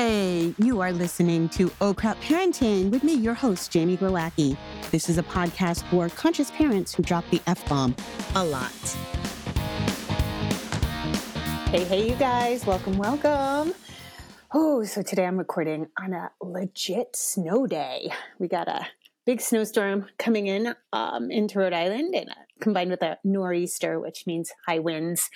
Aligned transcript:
Hey, 0.00 0.54
you 0.58 0.80
are 0.80 0.92
listening 0.92 1.48
to 1.48 1.72
Oh 1.80 1.92
Crap 1.92 2.20
Parenting 2.20 2.88
with 2.92 3.02
me, 3.02 3.14
your 3.14 3.34
host, 3.34 3.72
Jamie 3.72 3.96
Glowacki. 3.96 4.56
This 4.92 5.08
is 5.08 5.18
a 5.18 5.24
podcast 5.24 5.82
for 5.90 6.08
conscious 6.10 6.52
parents 6.52 6.94
who 6.94 7.02
drop 7.02 7.28
the 7.30 7.42
F 7.48 7.68
bomb 7.68 7.96
a 8.36 8.44
lot. 8.44 8.70
Hey, 11.72 11.82
hey, 11.82 12.08
you 12.10 12.14
guys, 12.14 12.64
welcome, 12.64 12.96
welcome. 12.96 13.74
Oh, 14.54 14.84
so 14.84 15.02
today 15.02 15.26
I'm 15.26 15.36
recording 15.36 15.88
on 16.00 16.12
a 16.12 16.30
legit 16.40 17.16
snow 17.16 17.66
day. 17.66 18.12
We 18.38 18.46
got 18.46 18.68
a 18.68 18.86
big 19.26 19.40
snowstorm 19.40 20.06
coming 20.16 20.46
in 20.46 20.76
um, 20.92 21.32
into 21.32 21.58
Rhode 21.58 21.72
Island 21.72 22.14
and 22.14 22.30
uh, 22.30 22.34
combined 22.60 22.92
with 22.92 23.02
a 23.02 23.18
nor'easter, 23.24 23.98
which 23.98 24.28
means 24.28 24.52
high 24.64 24.78
winds. 24.78 25.28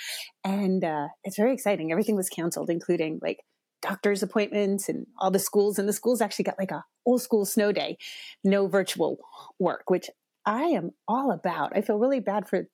And 0.44 0.84
uh, 0.84 1.08
it's 1.24 1.36
very 1.36 1.52
exciting. 1.52 1.90
Everything 1.90 2.14
was 2.14 2.28
canceled, 2.28 2.70
including 2.70 3.18
like 3.20 3.40
doctor's 3.82 4.22
appointments 4.22 4.88
and 4.88 5.06
all 5.18 5.30
the 5.30 5.38
schools 5.38 5.78
and 5.78 5.88
the 5.88 5.92
schools 5.92 6.20
actually 6.20 6.44
got 6.44 6.58
like 6.58 6.70
a 6.70 6.84
old 7.04 7.20
school 7.20 7.44
snow 7.44 7.72
day 7.72 7.98
no 8.44 8.66
virtual 8.68 9.18
work 9.58 9.82
which 9.88 10.08
i 10.46 10.62
am 10.62 10.92
all 11.08 11.30
about. 11.32 11.76
I 11.76 11.82
feel 11.82 11.98
really 11.98 12.20
bad 12.20 12.48
for 12.48 12.68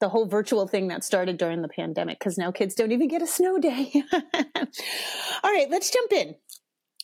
the 0.00 0.08
whole 0.08 0.26
virtual 0.26 0.66
thing 0.66 0.88
that 0.88 1.04
started 1.04 1.36
during 1.38 1.62
the 1.62 1.68
pandemic 1.68 2.18
because 2.18 2.36
now 2.36 2.50
kids 2.50 2.74
don't 2.74 2.92
even 2.92 3.08
get 3.08 3.22
a 3.22 3.26
snow 3.26 3.58
day. 3.58 3.92
All 4.12 5.52
right 5.52 5.70
let's 5.70 5.90
jump 5.90 6.12
in. 6.12 6.34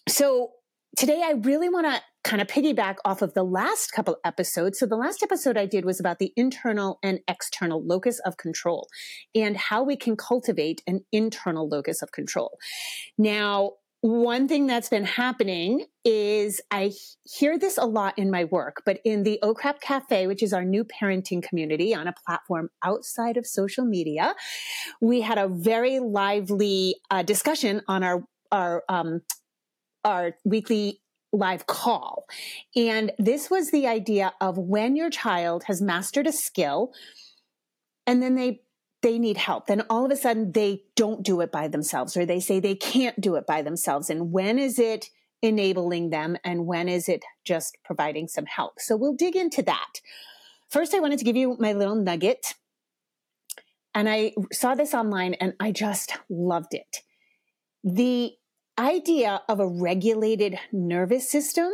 So 0.08 0.52
today 0.96 1.22
I 1.24 1.32
really 1.32 1.68
want 1.68 1.86
to 1.86 2.02
kind 2.22 2.42
of 2.42 2.48
piggyback 2.48 2.96
off 3.04 3.22
of 3.22 3.34
the 3.34 3.42
last 3.42 3.92
couple 3.92 4.16
episodes. 4.24 4.78
So 4.78 4.86
the 4.86 4.96
last 4.96 5.22
episode 5.22 5.56
I 5.56 5.66
did 5.66 5.84
was 5.84 6.00
about 6.00 6.18
the 6.18 6.32
internal 6.36 6.98
and 7.02 7.20
external 7.26 7.82
locus 7.84 8.20
of 8.26 8.36
control 8.36 8.88
and 9.34 9.56
how 9.56 9.82
we 9.82 9.96
can 9.96 10.16
cultivate 10.16 10.82
an 10.86 11.00
internal 11.12 11.68
locus 11.68 12.02
of 12.02 12.12
control. 12.12 12.58
Now, 13.16 13.72
one 14.02 14.48
thing 14.48 14.66
that's 14.66 14.88
been 14.88 15.04
happening 15.04 15.84
is 16.06 16.62
I 16.70 16.92
hear 17.24 17.58
this 17.58 17.76
a 17.76 17.84
lot 17.84 18.18
in 18.18 18.30
my 18.30 18.44
work, 18.44 18.82
but 18.86 18.98
in 19.04 19.24
the 19.24 19.38
OCRAP 19.42 19.80
Cafe, 19.80 20.26
which 20.26 20.42
is 20.42 20.54
our 20.54 20.64
new 20.64 20.84
parenting 20.84 21.42
community 21.42 21.94
on 21.94 22.08
a 22.08 22.14
platform 22.26 22.70
outside 22.82 23.36
of 23.36 23.46
social 23.46 23.84
media, 23.84 24.34
we 25.02 25.20
had 25.20 25.36
a 25.36 25.48
very 25.48 25.98
lively 25.98 26.96
uh, 27.10 27.22
discussion 27.22 27.82
on 27.88 28.02
our 28.02 28.24
our 28.50 28.84
um, 28.88 29.20
our 30.04 30.32
weekly 30.44 31.02
live 31.32 31.66
call. 31.66 32.26
And 32.74 33.12
this 33.18 33.50
was 33.50 33.70
the 33.70 33.86
idea 33.86 34.32
of 34.40 34.58
when 34.58 34.96
your 34.96 35.10
child 35.10 35.64
has 35.64 35.80
mastered 35.80 36.26
a 36.26 36.32
skill 36.32 36.92
and 38.06 38.22
then 38.22 38.34
they 38.34 38.62
they 39.02 39.18
need 39.18 39.38
help. 39.38 39.66
Then 39.66 39.82
all 39.88 40.04
of 40.04 40.10
a 40.10 40.16
sudden 40.16 40.52
they 40.52 40.82
don't 40.94 41.22
do 41.22 41.40
it 41.40 41.50
by 41.50 41.68
themselves 41.68 42.16
or 42.16 42.26
they 42.26 42.40
say 42.40 42.60
they 42.60 42.74
can't 42.74 43.18
do 43.20 43.36
it 43.36 43.46
by 43.46 43.62
themselves. 43.62 44.10
And 44.10 44.30
when 44.30 44.58
is 44.58 44.78
it 44.78 45.06
enabling 45.42 46.10
them 46.10 46.36
and 46.44 46.66
when 46.66 46.88
is 46.88 47.08
it 47.08 47.24
just 47.44 47.78
providing 47.82 48.28
some 48.28 48.44
help? 48.46 48.74
So 48.78 48.96
we'll 48.96 49.14
dig 49.14 49.36
into 49.36 49.62
that. 49.62 50.00
First, 50.68 50.94
I 50.94 51.00
wanted 51.00 51.18
to 51.18 51.24
give 51.24 51.36
you 51.36 51.56
my 51.58 51.72
little 51.72 51.94
nugget. 51.96 52.54
And 53.94 54.08
I 54.08 54.34
saw 54.52 54.74
this 54.74 54.94
online 54.94 55.34
and 55.34 55.54
I 55.58 55.72
just 55.72 56.16
loved 56.28 56.74
it. 56.74 56.98
The 57.82 58.32
idea 58.78 59.42
of 59.48 59.60
a 59.60 59.68
regulated 59.68 60.58
nervous 60.72 61.30
system 61.30 61.70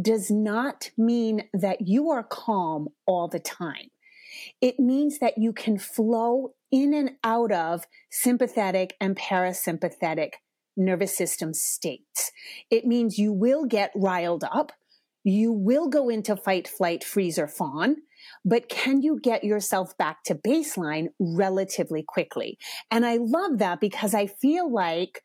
does 0.00 0.30
not 0.30 0.90
mean 0.96 1.48
that 1.52 1.86
you 1.86 2.10
are 2.10 2.24
calm 2.24 2.88
all 3.06 3.28
the 3.28 3.38
time. 3.38 3.90
It 4.60 4.80
means 4.80 5.18
that 5.20 5.38
you 5.38 5.52
can 5.52 5.78
flow 5.78 6.54
in 6.70 6.92
and 6.92 7.12
out 7.22 7.52
of 7.52 7.86
sympathetic 8.10 8.96
and 9.00 9.16
parasympathetic 9.16 10.32
nervous 10.76 11.16
system 11.16 11.54
states. 11.54 12.32
It 12.70 12.84
means 12.84 13.18
you 13.18 13.32
will 13.32 13.64
get 13.64 13.92
riled 13.94 14.44
up. 14.44 14.72
You 15.22 15.52
will 15.52 15.88
go 15.88 16.08
into 16.08 16.36
fight, 16.36 16.66
flight, 16.66 17.04
freeze, 17.04 17.38
or 17.38 17.46
fawn. 17.46 17.96
But 18.44 18.68
can 18.68 19.02
you 19.02 19.20
get 19.20 19.44
yourself 19.44 19.96
back 19.96 20.24
to 20.24 20.34
baseline 20.34 21.08
relatively 21.18 22.02
quickly? 22.02 22.58
And 22.90 23.06
I 23.06 23.18
love 23.20 23.58
that 23.58 23.80
because 23.80 24.14
I 24.14 24.26
feel 24.26 24.72
like 24.72 25.22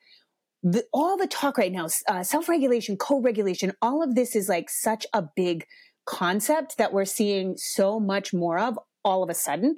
the, 0.64 0.84
all 0.94 1.18
the 1.18 1.28
talk 1.28 1.58
right 1.58 1.72
now, 1.72 1.88
uh, 2.08 2.24
self-regulation, 2.24 2.98
co-regulation, 2.98 3.74
all 3.82 4.04
of 4.04 4.16
this 4.16 4.36
is 4.36 4.50
like 4.50 4.70
such 4.70 5.06
a 5.14 5.24
big 5.36 5.66
concept 6.06 6.78
that 6.78 6.92
we're 6.92 7.06
seeing 7.06 7.56
so 7.58 8.00
much 8.00 8.34
more 8.34 8.60
of 8.60 8.78
all 9.06 9.24
of 9.24 9.30
a 9.30 9.34
sudden. 9.34 9.76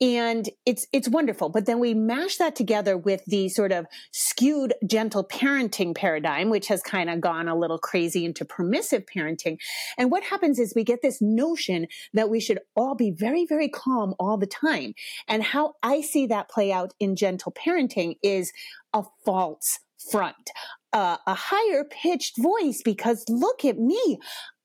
And 0.00 0.48
it's 0.64 0.86
it's 0.92 1.08
wonderful. 1.08 1.50
But 1.50 1.66
then 1.66 1.78
we 1.78 1.92
mash 1.92 2.36
that 2.36 2.56
together 2.56 2.96
with 2.96 3.22
the 3.26 3.50
sort 3.50 3.72
of 3.72 3.86
skewed 4.12 4.72
gentle 4.86 5.24
parenting 5.24 5.94
paradigm 5.94 6.48
which 6.48 6.68
has 6.68 6.80
kind 6.82 7.10
of 7.10 7.20
gone 7.20 7.48
a 7.48 7.58
little 7.58 7.78
crazy 7.78 8.24
into 8.24 8.44
permissive 8.44 9.04
parenting. 9.04 9.58
And 9.98 10.10
what 10.10 10.22
happens 10.22 10.58
is 10.58 10.72
we 10.74 10.84
get 10.84 11.02
this 11.02 11.20
notion 11.20 11.86
that 12.14 12.30
we 12.30 12.40
should 12.40 12.60
all 12.76 12.94
be 12.94 13.10
very 13.10 13.44
very 13.44 13.68
calm 13.68 14.14
all 14.18 14.38
the 14.38 14.46
time. 14.46 14.94
And 15.28 15.42
how 15.42 15.74
i 15.82 16.00
see 16.00 16.26
that 16.28 16.48
play 16.48 16.72
out 16.72 16.94
in 16.98 17.16
gentle 17.16 17.52
parenting 17.52 18.16
is 18.22 18.52
a 18.94 19.04
false 19.24 19.80
front, 20.10 20.50
uh, 20.92 21.16
a 21.26 21.34
higher 21.34 21.84
pitched 21.84 22.36
voice 22.38 22.82
because 22.84 23.24
look 23.28 23.64
at 23.64 23.78
me. 23.78 24.18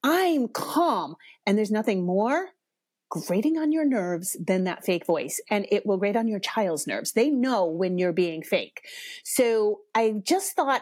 I'm 0.03 0.47
calm 0.47 1.15
and 1.45 1.57
there's 1.57 1.71
nothing 1.71 2.05
more 2.05 2.49
grating 3.09 3.57
on 3.57 3.71
your 3.71 3.85
nerves 3.85 4.35
than 4.45 4.65
that 4.65 4.83
fake 4.83 5.05
voice 5.05 5.41
and 5.49 5.65
it 5.71 5.85
will 5.85 5.97
grate 5.97 6.15
on 6.15 6.27
your 6.27 6.39
child's 6.39 6.87
nerves. 6.87 7.13
They 7.13 7.29
know 7.29 7.65
when 7.65 7.97
you're 7.97 8.13
being 8.13 8.43
fake. 8.43 8.81
So 9.23 9.81
I 9.93 10.15
just 10.23 10.53
thought 10.55 10.81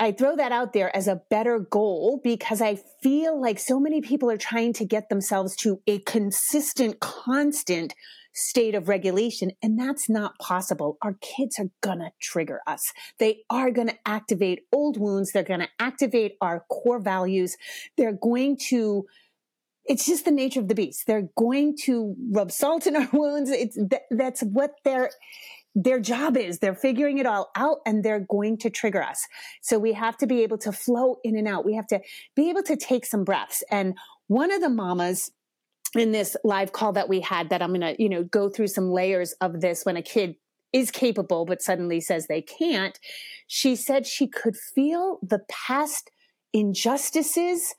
I 0.00 0.12
throw 0.12 0.36
that 0.36 0.52
out 0.52 0.72
there 0.72 0.94
as 0.96 1.06
a 1.06 1.22
better 1.30 1.58
goal 1.58 2.20
because 2.24 2.60
I 2.60 2.80
feel 3.02 3.40
like 3.40 3.58
so 3.58 3.78
many 3.78 4.00
people 4.00 4.30
are 4.30 4.36
trying 4.36 4.72
to 4.74 4.84
get 4.84 5.08
themselves 5.08 5.54
to 5.56 5.80
a 5.86 6.00
consistent, 6.00 6.98
constant 7.00 7.94
state 8.34 8.74
of 8.74 8.88
regulation. 8.88 9.52
And 9.62 9.78
that's 9.78 10.08
not 10.08 10.38
possible. 10.38 10.98
Our 11.02 11.14
kids 11.14 11.58
are 11.58 11.70
gonna 11.80 12.12
trigger 12.20 12.60
us. 12.66 12.92
They 13.18 13.44
are 13.48 13.70
gonna 13.70 13.98
activate 14.04 14.66
old 14.72 14.98
wounds. 14.98 15.32
They're 15.32 15.42
gonna 15.42 15.70
activate 15.78 16.36
our 16.40 16.64
core 16.70 17.00
values. 17.00 17.56
They're 17.96 18.12
going 18.12 18.58
to 18.68 19.06
it's 19.86 20.06
just 20.06 20.24
the 20.24 20.30
nature 20.30 20.60
of 20.60 20.68
the 20.68 20.74
beast. 20.74 21.06
They're 21.06 21.28
going 21.36 21.76
to 21.82 22.16
rub 22.32 22.50
salt 22.50 22.86
in 22.86 22.96
our 22.96 23.08
wounds. 23.12 23.50
It's 23.50 23.78
that's 24.10 24.42
what 24.42 24.72
their 24.84 25.10
their 25.74 25.98
job 25.98 26.36
is. 26.36 26.58
They're 26.58 26.74
figuring 26.74 27.18
it 27.18 27.26
all 27.26 27.50
out 27.56 27.78
and 27.84 28.04
they're 28.04 28.20
going 28.20 28.58
to 28.58 28.70
trigger 28.70 29.02
us. 29.02 29.26
So 29.60 29.78
we 29.78 29.92
have 29.92 30.16
to 30.18 30.26
be 30.26 30.42
able 30.42 30.58
to 30.58 30.72
flow 30.72 31.16
in 31.24 31.36
and 31.36 31.48
out. 31.48 31.64
We 31.64 31.74
have 31.74 31.88
to 31.88 32.00
be 32.36 32.48
able 32.48 32.62
to 32.64 32.76
take 32.76 33.04
some 33.04 33.24
breaths. 33.24 33.64
And 33.70 33.98
one 34.28 34.52
of 34.52 34.60
the 34.60 34.70
mamas 34.70 35.30
in 35.94 36.12
this 36.12 36.36
live 36.44 36.72
call 36.72 36.92
that 36.92 37.08
we 37.08 37.20
had 37.20 37.50
that 37.50 37.62
I'm 37.62 37.70
going 37.70 37.80
to, 37.80 38.02
you 38.02 38.08
know, 38.08 38.24
go 38.24 38.48
through 38.48 38.68
some 38.68 38.90
layers 38.90 39.32
of 39.40 39.60
this 39.60 39.84
when 39.84 39.96
a 39.96 40.02
kid 40.02 40.36
is 40.72 40.90
capable 40.90 41.44
but 41.44 41.62
suddenly 41.62 42.00
says 42.00 42.26
they 42.26 42.42
can't. 42.42 42.98
She 43.46 43.76
said 43.76 44.06
she 44.06 44.26
could 44.26 44.56
feel 44.56 45.18
the 45.22 45.40
past 45.48 46.10
injustices 46.52 47.74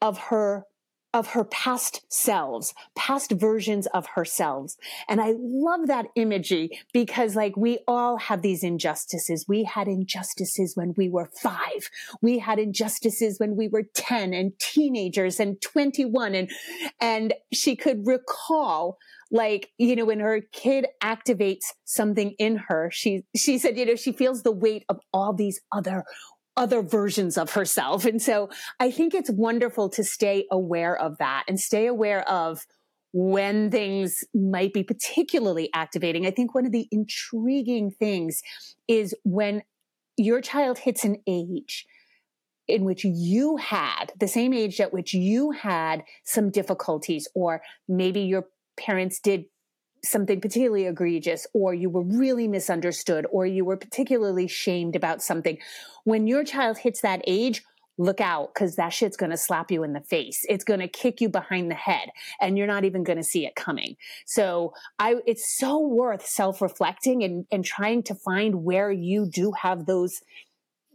of 0.00 0.18
her 0.18 0.64
of 1.12 1.28
her 1.28 1.44
past 1.44 2.02
selves, 2.08 2.74
past 2.94 3.32
versions 3.32 3.86
of 3.88 4.06
herself. 4.14 4.74
And 5.08 5.20
I 5.20 5.34
love 5.36 5.86
that 5.86 6.06
imagery 6.14 6.70
because 6.92 7.34
like 7.34 7.56
we 7.56 7.80
all 7.88 8.16
have 8.18 8.42
these 8.42 8.62
injustices. 8.62 9.46
We 9.48 9.64
had 9.64 9.88
injustices 9.88 10.76
when 10.76 10.94
we 10.96 11.08
were 11.08 11.30
five. 11.42 11.90
We 12.22 12.38
had 12.38 12.58
injustices 12.58 13.38
when 13.38 13.56
we 13.56 13.68
were 13.68 13.84
10 13.94 14.32
and 14.32 14.58
teenagers 14.58 15.40
and 15.40 15.60
21 15.60 16.34
and, 16.34 16.50
and 17.00 17.34
she 17.52 17.76
could 17.76 18.06
recall 18.06 18.98
like 19.30 19.70
you 19.78 19.94
know 19.94 20.04
when 20.04 20.18
her 20.20 20.40
kid 20.52 20.86
activates 21.02 21.66
something 21.84 22.34
in 22.38 22.56
her 22.56 22.90
she 22.92 23.22
she 23.36 23.58
said 23.58 23.76
you 23.76 23.86
know 23.86 23.94
she 23.94 24.10
feels 24.12 24.42
the 24.42 24.50
weight 24.50 24.84
of 24.88 24.98
all 25.12 25.32
these 25.32 25.60
other 25.70 26.04
other 26.60 26.82
versions 26.82 27.38
of 27.38 27.52
herself. 27.52 28.04
And 28.04 28.20
so 28.20 28.50
I 28.78 28.90
think 28.90 29.14
it's 29.14 29.30
wonderful 29.30 29.88
to 29.88 30.04
stay 30.04 30.46
aware 30.52 30.94
of 30.94 31.16
that 31.16 31.44
and 31.48 31.58
stay 31.58 31.86
aware 31.86 32.28
of 32.28 32.66
when 33.12 33.70
things 33.70 34.22
might 34.34 34.74
be 34.74 34.84
particularly 34.84 35.70
activating. 35.74 36.26
I 36.26 36.30
think 36.30 36.54
one 36.54 36.66
of 36.66 36.72
the 36.72 36.86
intriguing 36.92 37.90
things 37.90 38.42
is 38.86 39.14
when 39.24 39.62
your 40.18 40.42
child 40.42 40.78
hits 40.78 41.02
an 41.02 41.16
age 41.26 41.86
in 42.68 42.84
which 42.84 43.04
you 43.04 43.56
had 43.56 44.12
the 44.20 44.28
same 44.28 44.52
age 44.52 44.80
at 44.80 44.92
which 44.92 45.14
you 45.14 45.52
had 45.52 46.04
some 46.24 46.50
difficulties, 46.50 47.26
or 47.34 47.62
maybe 47.88 48.20
your 48.20 48.44
parents 48.78 49.18
did 49.18 49.46
something 50.02 50.40
particularly 50.40 50.86
egregious 50.86 51.46
or 51.52 51.74
you 51.74 51.90
were 51.90 52.02
really 52.02 52.48
misunderstood 52.48 53.26
or 53.30 53.46
you 53.46 53.64
were 53.64 53.76
particularly 53.76 54.46
shamed 54.46 54.96
about 54.96 55.22
something. 55.22 55.58
When 56.04 56.26
your 56.26 56.44
child 56.44 56.78
hits 56.78 57.00
that 57.02 57.22
age, 57.26 57.62
look 57.98 58.20
out 58.20 58.54
because 58.54 58.76
that 58.76 58.94
shit's 58.94 59.16
going 59.16 59.30
to 59.30 59.36
slap 59.36 59.70
you 59.70 59.82
in 59.82 59.92
the 59.92 60.00
face. 60.00 60.46
It's 60.48 60.64
going 60.64 60.80
to 60.80 60.88
kick 60.88 61.20
you 61.20 61.28
behind 61.28 61.70
the 61.70 61.74
head 61.74 62.08
and 62.40 62.56
you're 62.56 62.66
not 62.66 62.84
even 62.84 63.04
going 63.04 63.18
to 63.18 63.24
see 63.24 63.44
it 63.44 63.54
coming. 63.54 63.96
So 64.24 64.72
I, 64.98 65.16
it's 65.26 65.56
so 65.58 65.78
worth 65.78 66.26
self 66.26 66.62
reflecting 66.62 67.22
and, 67.22 67.44
and 67.52 67.64
trying 67.64 68.02
to 68.04 68.14
find 68.14 68.64
where 68.64 68.90
you 68.90 69.26
do 69.26 69.52
have 69.52 69.84
those 69.84 70.22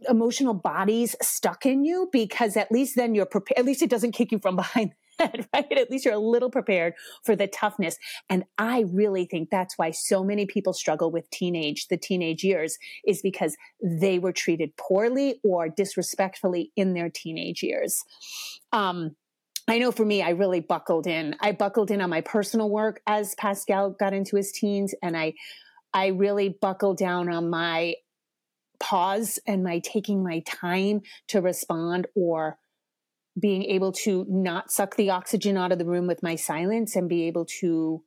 emotional 0.08 0.54
bodies 0.54 1.14
stuck 1.22 1.64
in 1.64 1.84
you 1.84 2.08
because 2.12 2.56
at 2.56 2.72
least 2.72 2.96
then 2.96 3.14
you're 3.14 3.24
prepared. 3.24 3.58
At 3.58 3.64
least 3.64 3.82
it 3.82 3.90
doesn't 3.90 4.12
kick 4.12 4.32
you 4.32 4.38
from 4.38 4.56
behind 4.56 4.92
head, 5.18 5.48
right? 5.54 5.72
At 5.72 5.90
least 5.90 6.04
you're 6.04 6.14
a 6.14 6.18
little 6.18 6.50
prepared 6.50 6.94
for 7.24 7.36
the 7.36 7.46
toughness. 7.46 7.96
And 8.28 8.44
I 8.58 8.84
really 8.88 9.24
think 9.24 9.50
that's 9.50 9.78
why 9.78 9.90
so 9.90 10.24
many 10.24 10.46
people 10.46 10.72
struggle 10.72 11.10
with 11.10 11.30
teenage, 11.30 11.88
the 11.88 11.96
teenage 11.96 12.44
years 12.44 12.78
is 13.06 13.22
because 13.22 13.56
they 13.82 14.18
were 14.18 14.32
treated 14.32 14.76
poorly 14.76 15.40
or 15.44 15.68
disrespectfully 15.68 16.72
in 16.76 16.94
their 16.94 17.10
teenage 17.10 17.62
years. 17.62 18.02
Um, 18.72 19.16
I 19.68 19.78
know 19.78 19.90
for 19.90 20.04
me, 20.04 20.22
I 20.22 20.30
really 20.30 20.60
buckled 20.60 21.08
in. 21.08 21.34
I 21.40 21.52
buckled 21.52 21.90
in 21.90 22.00
on 22.00 22.10
my 22.10 22.20
personal 22.20 22.70
work 22.70 23.00
as 23.06 23.34
Pascal 23.34 23.90
got 23.90 24.12
into 24.12 24.36
his 24.36 24.52
teens, 24.52 24.94
and 25.02 25.16
I, 25.16 25.34
I 25.92 26.08
really 26.08 26.50
buckled 26.60 26.98
down 26.98 27.28
on 27.28 27.50
my 27.50 27.94
pause 28.78 29.40
and 29.46 29.64
my 29.64 29.80
taking 29.80 30.22
my 30.22 30.40
time 30.40 31.00
to 31.28 31.40
respond 31.40 32.06
or 32.14 32.58
being 33.38 33.64
able 33.64 33.92
to 33.92 34.24
not 34.28 34.70
suck 34.70 34.96
the 34.96 35.10
oxygen 35.10 35.56
out 35.56 35.72
of 35.72 35.78
the 35.78 35.84
room 35.84 36.06
with 36.06 36.22
my 36.22 36.36
silence 36.36 36.96
and 36.96 37.08
be 37.08 37.24
able 37.24 37.44
to 37.60 38.02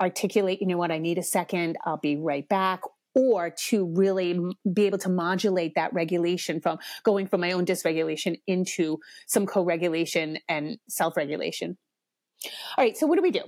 articulate, 0.00 0.60
you 0.60 0.66
know 0.66 0.76
what, 0.76 0.90
I 0.90 0.98
need 0.98 1.18
a 1.18 1.22
second, 1.22 1.76
I'll 1.84 1.98
be 1.98 2.16
right 2.16 2.48
back, 2.48 2.80
or 3.14 3.50
to 3.50 3.86
really 3.94 4.38
be 4.72 4.86
able 4.86 4.98
to 4.98 5.08
modulate 5.08 5.76
that 5.76 5.92
regulation 5.92 6.60
from 6.60 6.78
going 7.04 7.28
from 7.28 7.40
my 7.40 7.52
own 7.52 7.64
dysregulation 7.64 8.40
into 8.46 8.98
some 9.26 9.46
co 9.46 9.62
regulation 9.62 10.38
and 10.48 10.78
self 10.88 11.16
regulation. 11.16 11.78
All 12.76 12.84
right, 12.84 12.96
so 12.96 13.06
what 13.06 13.16
do 13.16 13.22
we 13.22 13.30
do? 13.30 13.42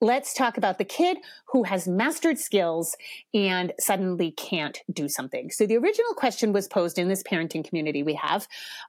Let's 0.00 0.32
talk 0.32 0.56
about 0.56 0.78
the 0.78 0.84
kid 0.84 1.18
who 1.48 1.64
has 1.64 1.88
mastered 1.88 2.38
skills 2.38 2.94
and 3.34 3.72
suddenly 3.80 4.30
can't 4.30 4.78
do 4.92 5.08
something. 5.08 5.50
So 5.50 5.66
the 5.66 5.76
original 5.76 6.14
question 6.14 6.52
was 6.52 6.68
posed 6.68 6.98
in 6.98 7.08
this 7.08 7.24
parenting 7.24 7.66
community 7.66 8.04
we 8.04 8.14
have 8.14 8.46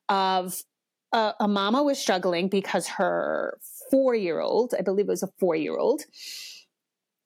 of 0.08 0.62
uh, 1.12 1.34
a 1.40 1.48
mama 1.48 1.84
was 1.84 2.00
struggling 2.00 2.50
because 2.50 2.88
her 2.88 3.58
four 3.90 4.16
year 4.16 4.40
old, 4.40 4.74
I 4.78 4.82
believe 4.82 5.08
it 5.08 5.10
was 5.10 5.24
a 5.24 5.32
four 5.40 5.56
year 5.56 5.78
old, 5.78 6.02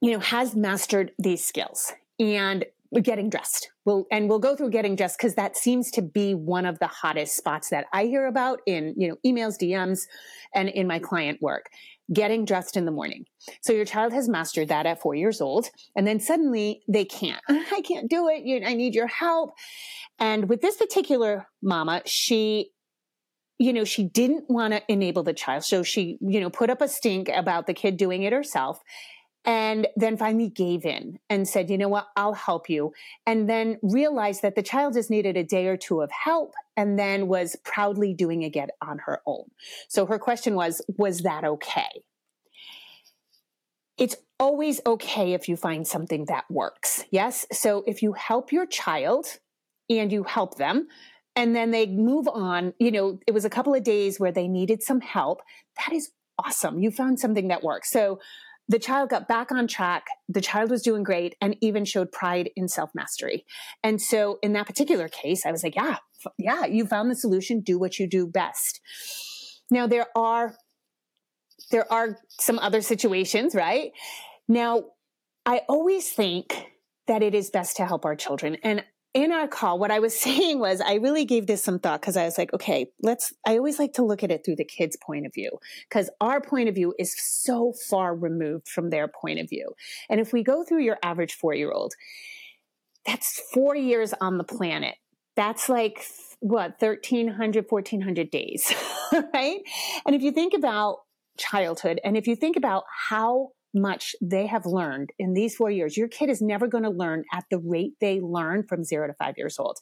you 0.02 0.12
know, 0.12 0.20
has 0.20 0.56
mastered 0.56 1.12
these 1.20 1.44
skills 1.44 1.94
and 2.20 2.66
getting 3.02 3.30
dressed. 3.30 3.72
We'll, 3.86 4.06
and 4.12 4.30
we'll 4.30 4.40
go 4.40 4.56
through 4.56 4.70
getting 4.70 4.96
dressed 4.96 5.18
because 5.18 5.36
that 5.36 5.58
seems 5.58 5.90
to 5.92 6.02
be 6.02 6.34
one 6.34 6.66
of 6.66 6.80
the 6.80 6.88
hottest 6.88 7.36
spots 7.36 7.70
that 7.70 7.86
I 7.92 8.06
hear 8.06 8.28
about 8.28 8.62
in, 8.68 8.94
you 8.98 9.08
know, 9.08 9.18
emails, 9.26 9.58
DMs, 9.58 10.02
and 10.54 10.70
in 10.70 10.88
my 10.88 11.00
client 11.00 11.42
work. 11.42 11.70
Getting 12.12 12.46
dressed 12.46 12.76
in 12.76 12.86
the 12.86 12.92
morning. 12.92 13.26
So 13.62 13.72
your 13.74 13.86
child 13.86 14.12
has 14.14 14.28
mastered 14.28 14.68
that 14.68 14.86
at 14.86 15.02
four 15.02 15.16
years 15.16 15.40
old, 15.40 15.70
and 15.96 16.06
then 16.06 16.20
suddenly 16.20 16.84
they 16.88 17.06
can't. 17.06 17.42
I 17.50 17.82
can't 17.82 18.10
do 18.10 18.28
it. 18.28 18.44
You, 18.44 18.62
I 18.66 18.74
need 18.74 18.94
your 18.94 19.08
help. 19.08 19.54
And 20.20 20.50
with 20.50 20.62
this 20.62 20.76
particular 20.76 21.48
mama, 21.62 22.02
she 22.06 22.72
you 23.64 23.72
know, 23.72 23.86
she 23.86 24.04
didn't 24.04 24.50
want 24.50 24.74
to 24.74 24.82
enable 24.90 25.24
the 25.24 25.34
child. 25.34 25.64
So 25.64 25.84
she, 25.84 26.18
you 26.20 26.42
know, 26.42 26.50
put 26.50 26.70
up 26.70 26.82
a 26.82 26.88
stink 26.90 27.30
about 27.30 27.66
the 27.66 27.74
kid 27.74 27.96
doing 27.96 28.24
it 28.24 28.34
herself 28.34 28.82
and 29.46 29.88
then 29.96 30.18
finally 30.18 30.50
gave 30.50 30.86
in 30.86 31.18
and 31.30 31.48
said, 31.48 31.70
you 31.70 31.78
know 31.78 31.88
what, 31.88 32.08
I'll 32.18 32.34
help 32.34 32.70
you. 32.70 32.92
And 33.26 33.50
then 33.50 33.78
realized 33.82 34.42
that 34.42 34.56
the 34.56 34.64
child 34.64 34.96
just 34.96 35.10
needed 35.10 35.38
a 35.38 35.46
day 35.46 35.68
or 35.68 35.78
two 35.78 36.02
of 36.02 36.12
help 36.12 36.54
and 36.76 37.00
then 37.00 37.30
was 37.30 37.56
proudly 37.64 38.14
doing 38.14 38.42
it 38.42 38.70
on 38.82 39.00
her 39.06 39.22
own. 39.26 39.46
So 39.88 40.06
her 40.08 40.20
question 40.20 40.56
was, 40.56 40.82
was 40.98 41.20
that 41.20 41.46
okay? 41.46 42.04
It's 43.98 44.18
always 44.40 44.82
okay 44.86 45.34
if 45.34 45.48
you 45.48 45.56
find 45.56 45.88
something 45.88 46.26
that 46.26 46.44
works. 46.50 47.06
Yes. 47.12 47.46
So 47.54 47.86
if 47.88 48.02
you 48.02 48.12
help 48.12 48.52
your 48.52 48.66
child 48.66 49.26
and 49.90 50.12
you 50.12 50.24
help 50.24 50.56
them, 50.58 50.88
and 51.36 51.56
then 51.56 51.72
they 51.72 51.88
move 51.88 52.28
on, 52.28 52.74
you 52.80 52.92
know, 52.92 53.20
it 53.28 53.34
was 53.34 53.46
a 53.46 53.50
couple 53.50 53.74
of 53.74 53.84
days 53.84 54.20
where 54.20 54.32
they 54.32 54.48
needed 54.48 54.84
some 54.84 55.02
help. 55.02 55.42
That 55.78 55.96
is 55.96 56.12
awesome. 56.38 56.80
You 56.80 56.92
found 56.92 57.20
something 57.20 57.48
that 57.48 57.64
works. 57.64 57.90
So 57.90 58.20
the 58.68 58.80
child 58.80 59.10
got 59.10 59.28
back 59.28 59.52
on 59.52 59.68
track. 59.68 60.06
The 60.30 60.42
child 60.42 60.70
was 60.70 60.82
doing 60.82 61.04
great 61.04 61.36
and 61.42 61.58
even 61.62 61.86
showed 61.86 62.12
pride 62.12 62.50
in 62.56 62.68
self 62.68 62.92
mastery. 62.94 63.46
And 63.84 64.02
so 64.02 64.40
in 64.42 64.54
that 64.54 64.68
particular 64.68 65.10
case, 65.10 65.46
I 65.46 65.52
was 65.52 65.64
like, 65.64 65.76
yeah, 65.76 65.98
yeah, 66.38 66.66
you 66.66 66.86
found 66.86 67.12
the 67.12 67.16
solution. 67.16 67.62
Do 67.62 67.78
what 67.78 68.00
you 68.00 68.08
do 68.08 68.26
best. 68.26 68.80
Now 69.70 69.88
there 69.88 70.08
are, 70.16 70.56
there 71.72 71.92
are 71.92 72.20
some 72.40 72.60
other 72.60 72.82
situations, 72.82 73.56
right? 73.56 73.92
Now, 74.48 74.84
I 75.46 75.62
always 75.68 76.12
think 76.12 76.68
that 77.08 77.22
it 77.22 77.36
is 77.36 77.50
best 77.50 77.78
to 77.78 77.86
help 77.86 78.06
our 78.06 78.16
children. 78.16 78.58
And 78.64 78.84
in 79.14 79.32
our 79.32 79.48
call, 79.48 79.78
what 79.80 79.92
I 79.92 80.00
was 80.00 80.18
saying 80.20 80.60
was 80.60 80.82
I 80.82 80.96
really 80.96 81.26
gave 81.26 81.48
this 81.48 81.64
some 81.64 81.80
thought 81.80 82.02
because 82.02 82.18
I 82.18 82.26
was 82.26 82.38
like, 82.38 82.54
okay, 82.54 82.88
let's, 83.02 83.34
I 83.46 83.58
always 83.58 83.80
like 83.80 83.94
to 83.94 84.06
look 84.06 84.24
at 84.24 84.32
it 84.32 84.44
through 84.46 84.58
the 84.58 84.66
kid's 84.66 84.98
point 84.98 85.26
of 85.26 85.34
view 85.34 85.52
because 85.88 86.10
our 86.20 86.42
point 86.42 86.70
of 86.70 86.76
view 86.76 86.94
is 86.98 87.16
so 87.18 87.74
far 87.90 88.16
removed 88.16 88.68
from 88.68 88.90
their 88.90 89.08
point 89.08 89.40
of 89.40 89.50
view. 89.50 89.74
And 90.10 90.20
if 90.20 90.34
we 90.34 90.44
go 90.44 90.64
through 90.64 90.84
your 90.84 90.98
average 91.04 91.34
four 91.34 91.54
year 91.54 91.72
old, 91.72 91.94
that's 93.06 93.42
four 93.54 93.76
years 93.76 94.14
on 94.22 94.38
the 94.38 94.44
planet. 94.44 94.96
That's 95.36 95.68
like 95.68 96.06
what, 96.40 96.76
1300, 96.80 97.66
1400 97.70 98.30
days, 98.30 98.74
right? 99.34 99.60
And 100.06 100.16
if 100.16 100.22
you 100.22 100.32
think 100.32 100.54
about 100.54 101.00
childhood 101.38 102.00
and 102.04 102.16
if 102.16 102.28
you 102.28 102.36
think 102.36 102.56
about 102.56 102.84
how 103.10 103.50
much 103.74 104.16
they 104.22 104.48
have 104.48 104.66
learned 104.66 105.12
in 105.18 105.34
these 105.34 105.56
four 105.56 105.72
years. 105.72 105.98
Your 105.98 106.08
kid 106.08 106.30
is 106.30 106.42
never 106.42 106.68
going 106.68 106.84
to 106.84 106.90
learn 106.90 107.24
at 107.34 107.46
the 107.50 107.60
rate 107.60 107.94
they 108.00 108.22
learn 108.22 108.64
from 108.64 108.84
zero 108.84 109.08
to 109.08 109.14
five 109.14 109.36
years 109.38 109.58
old. 109.60 109.78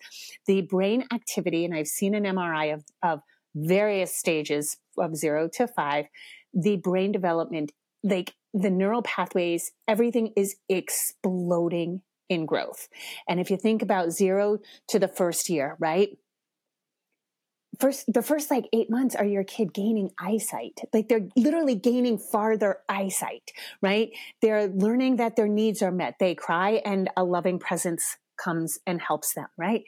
The 0.48 0.62
brain 0.62 1.06
activity, 1.14 1.66
and 1.66 1.74
I've 1.74 1.88
seen 1.88 2.16
an 2.16 2.24
MRI 2.24 2.74
of, 2.74 2.84
of 3.04 3.22
various 3.56 4.16
stages 4.18 4.78
of 4.98 5.16
zero 5.16 5.50
to 5.56 5.68
five, 5.68 6.06
the 6.54 6.78
brain 6.78 7.12
development, 7.12 7.72
like 8.04 8.34
the 8.54 8.72
neural 8.72 9.02
pathways, 9.02 9.72
everything 9.88 10.34
is 10.36 10.56
exploding 10.70 12.02
in 12.30 12.46
growth. 12.46 12.88
And 13.28 13.40
if 13.40 13.52
you 13.52 13.58
think 13.58 13.82
about 13.82 14.12
zero 14.12 14.60
to 14.88 15.00
the 15.00 15.08
first 15.10 15.50
year, 15.50 15.76
right? 15.80 16.18
First 17.82 18.06
the 18.14 18.22
first 18.22 18.52
like 18.52 18.66
eight 18.74 18.90
months 18.90 19.16
are 19.16 19.26
your 19.26 19.44
kid 19.44 19.74
gaining 19.74 20.12
eyesight. 20.20 20.80
Like 20.94 21.10
they're 21.10 21.28
literally 21.36 21.76
gaining 21.76 22.18
farther 22.18 22.78
eyesight 22.88 23.52
right? 23.82 24.12
They're 24.42 24.68
learning 24.68 25.18
that 25.18 25.36
their 25.36 25.48
needs 25.48 25.82
are 25.82 25.92
met. 25.92 26.16
They 26.20 26.36
cry 26.36 26.82
and 26.86 27.10
a 27.18 27.24
loving 27.24 27.60
presence 27.60 28.18
comes 28.38 28.80
and 28.86 29.02
helps 29.02 29.34
them 29.34 29.48
right? 29.58 29.84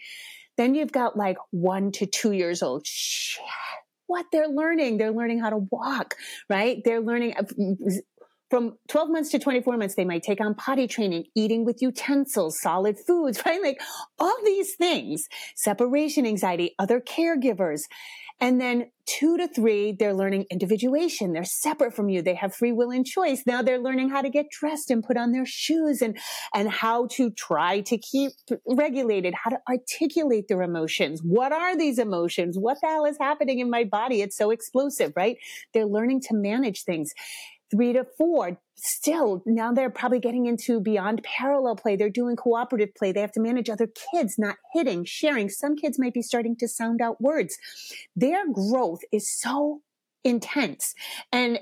Then 0.58 0.76
you've 0.76 0.92
got 0.92 1.16
like 1.18 1.38
one 1.52 1.92
to 1.94 2.06
two 2.06 2.32
years 2.32 2.62
old. 2.62 2.86
What? 4.08 4.26
They're 4.32 4.50
learning. 4.50 4.98
They're 4.98 5.12
learning 5.12 5.40
how 5.40 5.50
to 5.50 5.58
walk 5.72 6.16
right? 6.50 6.82
They're 6.84 7.02
learning 7.02 7.36
uh, 7.38 7.44
from 8.54 8.78
12 8.88 9.10
months 9.10 9.32
to 9.32 9.40
24 9.40 9.78
months, 9.78 9.96
they 9.96 10.06
might 10.06 10.22
take 10.22 10.40
on 10.40 10.54
potty 10.54 10.86
training, 10.86 11.24
eating 11.34 11.66
with 11.66 11.82
utensils, 11.82 12.62
solid 12.62 13.00
foods, 13.00 13.42
right? 13.48 13.60
Like 13.60 13.82
all 14.20 14.38
these 14.46 14.76
things, 14.76 15.28
separation 15.56 16.24
anxiety, 16.28 16.76
other 16.78 17.02
caregivers. 17.02 17.82
And 18.40 18.62
then 18.62 18.92
two 19.06 19.38
to 19.38 19.48
three, 19.48 19.92
they're 19.92 20.14
learning 20.14 20.46
individuation. 20.52 21.34
They're 21.34 21.46
separate 21.46 21.96
from 21.96 22.10
you. 22.10 22.22
They 22.22 22.36
have 22.36 22.54
free 22.54 22.72
will 22.72 22.92
and 22.92 23.06
choice. 23.06 23.44
Now 23.48 23.62
they're 23.62 23.82
learning 23.82 24.10
how 24.10 24.22
to 24.22 24.30
get 24.30 24.52
dressed 24.52 24.92
and 24.92 25.04
put 25.04 25.18
on 25.18 25.32
their 25.32 25.46
shoes 25.46 26.02
and, 26.02 26.18
and 26.54 26.70
how 26.70 27.08
to 27.14 27.32
try 27.32 27.82
to 27.82 27.98
keep 27.98 28.34
regulated, 28.68 29.34
how 29.34 29.52
to 29.52 29.60
articulate 29.68 30.48
their 30.48 30.62
emotions. 30.62 31.22
What 31.24 31.52
are 31.54 31.78
these 31.78 31.98
emotions? 31.98 32.58
What 32.58 32.78
the 32.82 32.88
hell 32.88 33.06
is 33.06 33.18
happening 33.20 33.60
in 33.60 33.70
my 33.70 33.84
body? 33.84 34.22
It's 34.22 34.38
so 34.38 34.52
explosive, 34.52 35.14
right? 35.16 35.38
They're 35.74 35.86
learning 35.86 36.22
to 36.28 36.36
manage 36.36 36.84
things 36.84 37.14
three 37.74 37.94
to 37.94 38.06
four, 38.18 38.60
still 38.76 39.42
now 39.46 39.72
they're 39.72 39.90
probably 39.90 40.20
getting 40.20 40.46
into 40.46 40.80
beyond 40.80 41.24
parallel 41.24 41.76
play. 41.76 41.96
They're 41.96 42.10
doing 42.10 42.36
cooperative 42.36 42.94
play. 42.96 43.12
They 43.12 43.22
have 43.22 43.32
to 43.34 43.42
manage 43.42 43.70
other 43.70 43.88
kids, 44.14 44.36
not 44.38 44.58
hitting, 44.74 45.06
sharing. 45.06 45.50
Some 45.50 45.76
kids 45.76 45.98
might 45.98 46.14
be 46.14 46.22
starting 46.22 46.56
to 46.58 46.68
sound 46.68 47.02
out 47.02 47.20
words. 47.20 47.58
Their 48.16 48.50
growth 48.52 49.02
is 49.12 49.32
so 49.32 49.82
intense. 50.24 50.94
And 51.32 51.60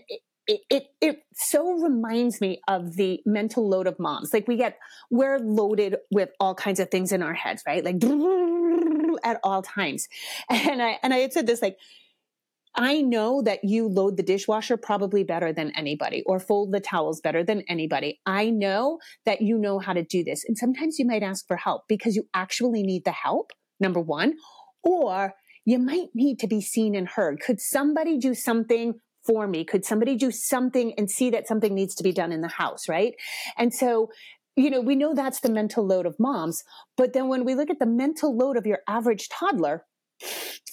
it, 0.48 0.62
it, 0.70 0.84
it 1.00 1.24
so 1.34 1.74
reminds 1.74 2.42
me 2.42 2.62
of 2.68 2.96
the 2.96 3.22
mental 3.26 3.70
load 3.70 3.88
of 3.88 3.98
moms. 4.00 4.34
Like 4.34 4.48
we 4.48 4.58
get, 4.58 4.78
we're 5.10 5.40
loaded 5.40 5.96
with 6.12 6.30
all 6.40 6.56
kinds 6.56 6.80
of 6.80 6.90
things 6.90 7.12
in 7.12 7.24
our 7.24 7.34
heads, 7.34 7.64
right? 7.66 7.86
Like 7.86 8.04
at 9.24 9.40
all 9.44 9.62
times. 9.62 10.08
And 10.50 10.82
I, 10.82 11.00
and 11.04 11.14
I 11.14 11.18
had 11.20 11.32
said 11.32 11.48
this, 11.48 11.62
like, 11.62 11.78
I 12.76 13.02
know 13.02 13.42
that 13.42 13.60
you 13.64 13.88
load 13.88 14.18
the 14.18 14.24
dishwasher 14.24 14.78
probably 14.78 15.24
better 15.24 15.52
than 15.52 15.72
anybody 15.76 16.24
or 16.26 16.40
fold 16.40 16.72
the 16.72 16.80
towels 16.80 17.20
better 17.20 17.44
than 17.44 17.64
anybody. 17.68 18.20
I 18.26 18.50
know 18.50 19.00
that 19.26 19.42
you 19.42 19.58
know 19.58 19.80
how 19.80 19.94
to 19.94 20.04
do 20.04 20.24
this. 20.24 20.44
And 20.48 20.58
sometimes 20.58 20.98
you 20.98 21.06
might 21.06 21.24
ask 21.24 21.46
for 21.48 21.58
help 21.58 21.84
because 21.88 22.16
you 22.16 22.28
actually 22.34 22.84
need 22.84 23.04
the 23.04 23.12
help, 23.12 23.52
number 23.80 24.00
one, 24.00 24.36
or 24.84 25.34
you 25.66 25.80
might 25.80 26.10
need 26.14 26.40
to 26.40 26.48
be 26.48 26.62
seen 26.62 26.96
and 26.96 27.08
heard. 27.08 27.40
Could 27.42 27.60
somebody 27.60 28.18
do 28.18 28.34
something 28.34 28.94
for 29.26 29.48
me? 29.48 29.66
Could 29.66 29.86
somebody 29.86 30.16
do 30.16 30.32
something 30.32 30.94
and 30.98 31.12
see 31.12 31.30
that 31.30 31.48
something 31.48 31.76
needs 31.76 31.94
to 31.96 32.04
be 32.04 32.14
done 32.14 32.32
in 32.32 32.42
the 32.42 32.48
house, 32.48 32.88
right? 32.88 33.14
And 33.58 33.74
so 33.74 34.10
you 34.58 34.70
know, 34.70 34.82
we 34.82 34.96
know 34.96 35.14
that's 35.14 35.40
the 35.40 35.52
mental 35.52 35.86
load 35.86 36.06
of 36.06 36.20
moms. 36.20 36.62
But 36.98 37.14
then 37.14 37.30
when 37.30 37.46
we 37.46 37.56
look 37.56 37.70
at 37.70 37.80
the 37.80 37.86
mental 37.86 38.36
load 38.36 38.58
of 38.58 38.66
your 38.66 38.80
average 38.88 39.30
toddler, 39.30 39.86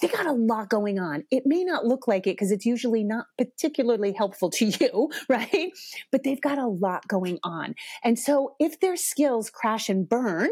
they 0.00 0.08
got 0.08 0.26
a 0.26 0.32
lot 0.32 0.68
going 0.68 0.98
on. 0.98 1.24
It 1.30 1.44
may 1.46 1.64
not 1.64 1.84
look 1.84 2.06
like 2.06 2.26
it 2.26 2.36
because 2.36 2.50
it's 2.50 2.66
usually 2.66 3.04
not 3.04 3.26
particularly 3.36 4.12
helpful 4.12 4.50
to 4.50 4.66
you, 4.80 5.10
right? 5.28 5.70
But 6.12 6.22
they've 6.22 6.40
got 6.40 6.58
a 6.58 6.66
lot 6.66 7.08
going 7.08 7.38
on. 7.42 7.74
And 8.04 8.18
so 8.18 8.54
if 8.58 8.80
their 8.80 8.96
skills 8.96 9.50
crash 9.50 9.88
and 9.88 10.08
burn, 10.08 10.48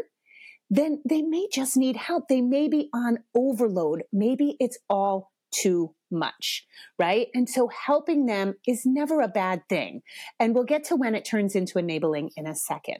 then 0.69 1.01
they 1.07 1.21
may 1.21 1.47
just 1.51 1.77
need 1.77 1.95
help. 1.95 2.27
They 2.27 2.41
may 2.41 2.67
be 2.67 2.89
on 2.93 3.19
overload. 3.35 4.03
Maybe 4.11 4.57
it's 4.59 4.77
all 4.89 5.31
too 5.51 5.93
much, 6.11 6.65
right? 6.99 7.27
And 7.33 7.49
so 7.49 7.69
helping 7.69 8.25
them 8.25 8.55
is 8.67 8.85
never 8.85 9.21
a 9.21 9.27
bad 9.27 9.61
thing. 9.69 10.01
And 10.39 10.53
we'll 10.53 10.63
get 10.63 10.85
to 10.85 10.95
when 10.95 11.15
it 11.15 11.25
turns 11.25 11.55
into 11.55 11.79
enabling 11.79 12.31
in 12.35 12.47
a 12.47 12.55
second. 12.55 12.97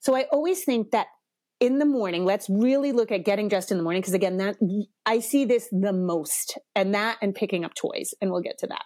So 0.00 0.16
I 0.16 0.26
always 0.32 0.64
think 0.64 0.90
that 0.90 1.08
in 1.64 1.78
the 1.78 1.86
morning, 1.86 2.26
let's 2.26 2.46
really 2.50 2.92
look 2.92 3.10
at 3.10 3.24
getting 3.24 3.48
dressed 3.48 3.70
in 3.70 3.78
the 3.78 3.82
morning. 3.82 4.02
Cause 4.02 4.12
again, 4.12 4.36
that 4.36 4.56
I 5.06 5.20
see 5.20 5.46
this 5.46 5.66
the 5.72 5.94
most 5.94 6.58
and 6.74 6.94
that 6.94 7.16
and 7.22 7.34
picking 7.34 7.64
up 7.64 7.72
toys. 7.74 8.12
And 8.20 8.30
we'll 8.30 8.42
get 8.42 8.58
to 8.58 8.66
that. 8.66 8.82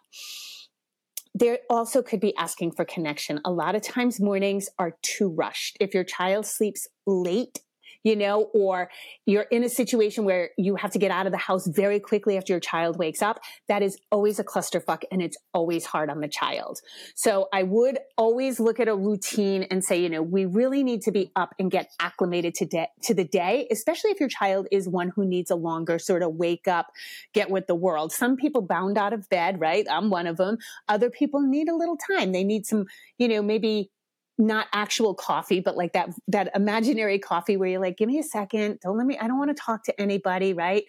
There 1.35 1.59
also 1.69 2.03
could 2.03 2.21
be 2.21 2.37
asking 2.37 2.73
for 2.73 2.85
connection. 2.85 3.41
A 3.45 3.51
lot 3.51 3.75
of 3.75 3.83
times 3.83 4.21
mornings 4.21 4.69
are 4.79 4.93
too 5.03 5.35
rushed. 5.37 5.77
If 5.81 5.93
your 5.93 6.05
child 6.05 6.47
sleeps 6.47 6.87
late 7.05 7.59
you 8.05 8.17
know, 8.17 8.49
or 8.55 8.91
you're 9.27 9.43
in 9.43 9.65
a 9.65 9.69
situation 9.69 10.25
where 10.25 10.51
you 10.57 10.77
have 10.77 10.91
to 10.93 10.99
get 10.99 11.11
out 11.11 11.27
of 11.27 11.33
the 11.33 11.39
house 11.39 11.67
very 11.67 12.01
quickly 12.01 12.37
after 12.37 12.53
your 12.53 12.61
child 12.61 12.99
wakes 12.99 13.23
up, 13.23 13.41
that 13.69 13.83
is 13.83 13.99
always 14.11 14.39
a 14.39 14.45
clusterfuck 14.45 15.03
and 15.11 15.21
it's 15.21 15.37
always 15.53 15.85
hard 15.85 16.11
on 16.11 16.21
the 16.21 16.29
child. 16.29 16.81
So 17.15 17.49
I 17.53 17.65
would 17.65 17.99
always 18.17 18.61
look 18.61 18.81
at 18.81 18.89
a 18.89 18.95
routine 18.95 19.65
and 19.65 19.85
say, 19.85 20.01
you 20.01 20.09
know, 20.09 20.23
we 20.23 20.45
really 20.45 20.83
need 20.83 21.03
to 21.03 21.13
be 21.13 21.31
up 21.35 21.55
and 21.59 21.71
get 21.71 21.91
acclimated 22.01 22.55
to, 22.55 22.67
de- 22.67 22.89
to 23.05 23.15
the 23.15 23.25
day, 23.25 23.67
especially 23.71 24.11
if 24.11 24.21
your 24.21 24.29
child 24.29 24.69
is 24.71 24.89
one 24.89 25.13
who 25.15 25.25
needs 25.25 25.51
a 25.51 25.57
longer 25.57 25.99
sort 25.99 26.23
of 26.23 26.35
wake 26.35 26.69
up, 26.69 26.87
get 27.35 27.51
with 27.51 27.67
the 27.67 27.75
world. 27.75 28.13
Some 28.13 28.37
people 28.37 28.63
bound 28.63 28.97
out 28.97 29.13
of 29.13 29.29
bed, 29.29 29.61
right? 29.61 29.87
I'm 29.91 30.11
one 30.11 30.27
of 30.27 30.37
them. 30.37 30.59
Other 30.89 31.11
people 31.11 31.41
need 31.41 31.69
a 31.69 31.75
little 31.75 31.97
time. 31.97 32.33
They 32.33 32.45
need 32.45 32.67
some, 32.67 32.87
you 33.19 33.29
know, 33.29 33.43
maybe 33.43 33.91
not 34.39 34.69
actual 34.73 35.15
coffee, 35.15 35.61
but 35.61 35.77
like 35.77 35.93
that, 35.95 36.11
that 36.29 36.51
imaginary 36.55 37.19
coffee 37.19 37.57
where 37.57 37.69
you're 37.69 37.81
like, 37.81 37.97
give 37.97 38.09
me 38.09 38.19
a 38.19 38.23
second. 38.23 38.79
Don't 38.83 38.97
let 38.97 39.07
me, 39.07 39.19
I 39.19 39.27
don't 39.27 39.39
want 39.39 39.55
to 39.55 39.61
talk 39.61 39.83
to 39.85 40.01
anybody, 40.01 40.53
right? 40.53 40.85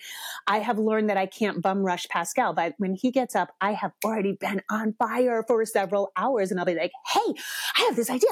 I 0.48 0.60
have 0.60 0.78
learned 0.78 1.10
that 1.10 1.18
I 1.18 1.26
can't 1.26 1.62
bum 1.62 1.80
rush 1.80 2.08
Pascal, 2.10 2.54
but 2.54 2.76
when 2.78 2.94
he 2.94 3.12
gets 3.12 3.36
up, 3.36 3.50
I 3.60 3.74
have 3.74 3.92
already 4.06 4.34
been 4.34 4.62
on 4.70 4.94
fire 5.00 5.44
for 5.48 5.66
several 5.66 6.12
hours 6.16 6.52
and 6.52 6.60
I'll 6.60 6.66
be 6.66 6.76
like, 6.76 6.92
Hey, 7.08 7.34
I 7.76 7.82
have 7.86 7.96
this 7.96 8.10
idea. 8.10 8.30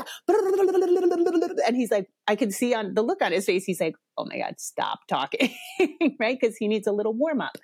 And 1.65 1.75
he's 1.75 1.91
like, 1.91 2.09
I 2.27 2.35
can 2.35 2.51
see 2.51 2.75
on 2.75 2.93
the 2.93 3.01
look 3.01 3.21
on 3.21 3.31
his 3.31 3.45
face. 3.45 3.65
He's 3.65 3.81
like, 3.81 3.95
Oh 4.17 4.25
my 4.25 4.37
God, 4.37 4.59
stop 4.59 5.07
talking, 5.07 5.53
right? 6.19 6.39
Cause 6.39 6.57
he 6.57 6.67
needs 6.67 6.87
a 6.87 6.91
little 6.91 7.13
warm 7.13 7.41
up. 7.41 7.57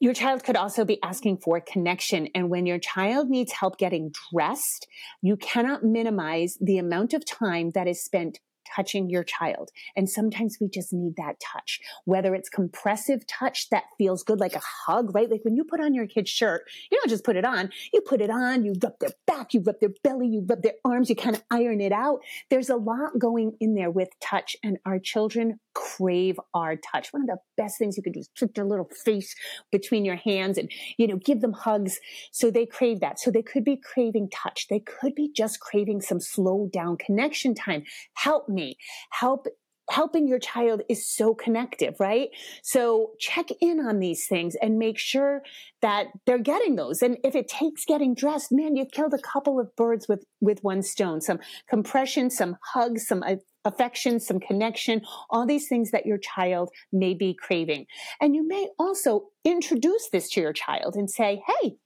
Your 0.00 0.12
child 0.12 0.44
could 0.44 0.56
also 0.56 0.84
be 0.84 1.02
asking 1.02 1.38
for 1.38 1.60
connection. 1.60 2.28
And 2.34 2.50
when 2.50 2.66
your 2.66 2.78
child 2.78 3.30
needs 3.30 3.52
help 3.52 3.78
getting 3.78 4.12
dressed, 4.32 4.86
you 5.22 5.36
cannot 5.36 5.84
minimize 5.84 6.58
the 6.60 6.78
amount 6.78 7.14
of 7.14 7.24
time 7.24 7.70
that 7.74 7.88
is 7.88 8.04
spent 8.04 8.40
touching 8.74 9.08
your 9.08 9.24
child. 9.24 9.70
And 9.96 10.08
sometimes 10.08 10.58
we 10.60 10.68
just 10.68 10.92
need 10.92 11.14
that 11.16 11.40
touch, 11.40 11.80
whether 12.04 12.34
it's 12.34 12.48
compressive 12.48 13.26
touch 13.26 13.68
that 13.70 13.84
feels 13.96 14.22
good, 14.22 14.40
like 14.40 14.54
a 14.54 14.60
hug, 14.86 15.14
right? 15.14 15.30
Like 15.30 15.44
when 15.44 15.56
you 15.56 15.64
put 15.64 15.80
on 15.80 15.94
your 15.94 16.06
kid's 16.06 16.30
shirt, 16.30 16.64
you 16.90 16.98
don't 16.98 17.08
just 17.08 17.24
put 17.24 17.36
it 17.36 17.44
on, 17.44 17.70
you 17.92 18.00
put 18.00 18.20
it 18.20 18.30
on, 18.30 18.64
you 18.64 18.74
rub 18.82 18.98
their 19.00 19.10
back, 19.26 19.54
you 19.54 19.60
rub 19.60 19.80
their 19.80 19.90
belly, 20.02 20.28
you 20.28 20.44
rub 20.46 20.62
their 20.62 20.74
arms, 20.84 21.08
you 21.08 21.16
kind 21.16 21.36
of 21.36 21.42
iron 21.50 21.80
it 21.80 21.92
out. 21.92 22.20
There's 22.50 22.70
a 22.70 22.76
lot 22.76 23.18
going 23.18 23.52
in 23.60 23.74
there 23.74 23.90
with 23.90 24.08
touch 24.20 24.56
and 24.62 24.78
our 24.84 24.98
children 24.98 25.60
crave 25.78 26.40
our 26.54 26.76
touch. 26.76 27.12
One 27.12 27.22
of 27.22 27.28
the 27.28 27.38
best 27.56 27.78
things 27.78 27.96
you 27.96 28.02
can 28.02 28.12
do 28.12 28.20
is 28.20 28.28
put 28.38 28.54
their 28.54 28.64
little 28.64 28.90
face 29.04 29.34
between 29.70 30.04
your 30.04 30.16
hands 30.16 30.58
and, 30.58 30.70
you 30.96 31.06
know, 31.06 31.16
give 31.16 31.40
them 31.40 31.52
hugs. 31.52 32.00
So 32.32 32.50
they 32.50 32.66
crave 32.66 33.00
that. 33.00 33.20
So 33.20 33.30
they 33.30 33.42
could 33.42 33.64
be 33.64 33.76
craving 33.76 34.30
touch. 34.30 34.66
They 34.68 34.80
could 34.80 35.14
be 35.14 35.30
just 35.34 35.60
craving 35.60 36.00
some 36.00 36.20
slow 36.20 36.68
down 36.72 36.96
connection 36.96 37.54
time. 37.54 37.84
Help 38.14 38.48
me. 38.48 38.76
Help 39.10 39.46
helping 39.90 40.28
your 40.28 40.38
child 40.38 40.82
is 40.88 41.08
so 41.08 41.34
connective, 41.34 41.94
right? 41.98 42.28
So 42.62 43.12
check 43.18 43.48
in 43.60 43.80
on 43.80 44.00
these 44.00 44.26
things 44.26 44.54
and 44.60 44.78
make 44.78 44.98
sure 44.98 45.42
that 45.80 46.08
they're 46.26 46.38
getting 46.38 46.76
those. 46.76 47.00
And 47.00 47.16
if 47.24 47.34
it 47.34 47.48
takes 47.48 47.84
getting 47.86 48.14
dressed, 48.14 48.52
man, 48.52 48.76
you've 48.76 48.90
killed 48.90 49.14
a 49.14 49.18
couple 49.18 49.58
of 49.58 49.74
birds 49.76 50.06
with, 50.06 50.24
with 50.40 50.62
one 50.62 50.82
stone, 50.82 51.20
some 51.20 51.38
compression, 51.68 52.30
some 52.30 52.58
hugs, 52.74 53.06
some 53.06 53.22
affection, 53.64 54.20
some 54.20 54.40
connection, 54.40 55.02
all 55.30 55.46
these 55.46 55.68
things 55.68 55.90
that 55.90 56.06
your 56.06 56.18
child 56.18 56.70
may 56.92 57.14
be 57.14 57.34
craving. 57.34 57.86
And 58.20 58.34
you 58.34 58.46
may 58.46 58.68
also 58.78 59.28
introduce 59.44 60.08
this 60.10 60.30
to 60.30 60.40
your 60.40 60.52
child 60.52 60.94
and 60.96 61.10
say, 61.10 61.42
Hey, 61.46 61.76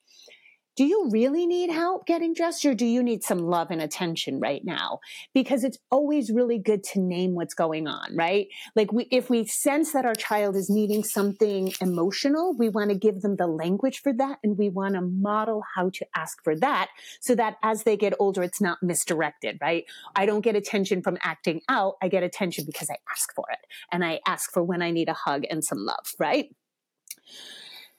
do 0.75 0.85
you 0.85 1.09
really 1.11 1.47
need 1.47 1.71
help 1.71 2.07
getting 2.07 2.33
dressed 2.33 2.65
or 2.65 2.75
do 2.75 2.87
you 2.87 3.03
need 3.03 3.23
some 3.23 3.39
love 3.39 3.71
and 3.71 3.83
attention 3.83 4.41
right 4.41 4.65
now? 4.65 5.01
Because 5.35 5.65
it's 5.65 5.79
always 5.91 6.31
really 6.31 6.59
good 6.59 6.83
to 6.85 7.01
name 7.01 7.35
what's 7.35 7.55
going 7.55 7.87
on, 7.87 8.17
right? 8.17 8.49
Like 8.75 8.93
we, 8.93 9.07
if 9.11 9.29
we 9.29 9.45
sense 9.45 9.93
that 9.93 10.07
our 10.07 10.15
child 10.15 10.57
is 10.57 10.71
needing 10.71 11.05
something 11.05 11.73
emotional, 11.81 12.55
we 12.57 12.71
want 12.71 12.91
to 12.91 12.97
give 12.97 13.21
them 13.21 13.37
the 13.37 13.47
language 13.47 14.01
for 14.01 14.13
that 14.15 14.39
and 14.43 14.57
we 14.57 14.71
want 14.71 14.95
to 14.95 15.03
model 15.03 15.63
how 15.75 15.91
to 15.91 16.07
ask 16.17 16.43
for 16.43 16.57
that 16.57 16.89
so 17.21 17.35
that 17.35 17.57
as 17.63 17.83
they 17.83 17.97
get 17.97 18.15
older, 18.19 18.43
it's 18.43 18.61
not 18.61 18.83
misdirected, 18.83 19.59
right? 19.61 19.85
I 20.17 20.25
don't 20.25 20.41
get 20.41 20.57
attention 20.57 21.03
from 21.03 21.19
acting 21.23 21.61
out. 21.69 21.97
I 22.01 22.09
get 22.09 22.23
attention 22.23 22.65
because 22.65 22.89
I 22.89 22.97
ask 23.11 23.35
for 23.35 23.45
it 23.51 23.67
and 23.91 24.05
I 24.05 24.21
ask 24.27 24.51
for 24.51 24.63
when 24.63 24.81
I 24.81 24.91
need 24.91 25.09
a 25.09 25.15
hug 25.15 25.45
and 25.51 25.63
some 25.63 25.85
love, 25.85 26.15
right? 26.19 26.55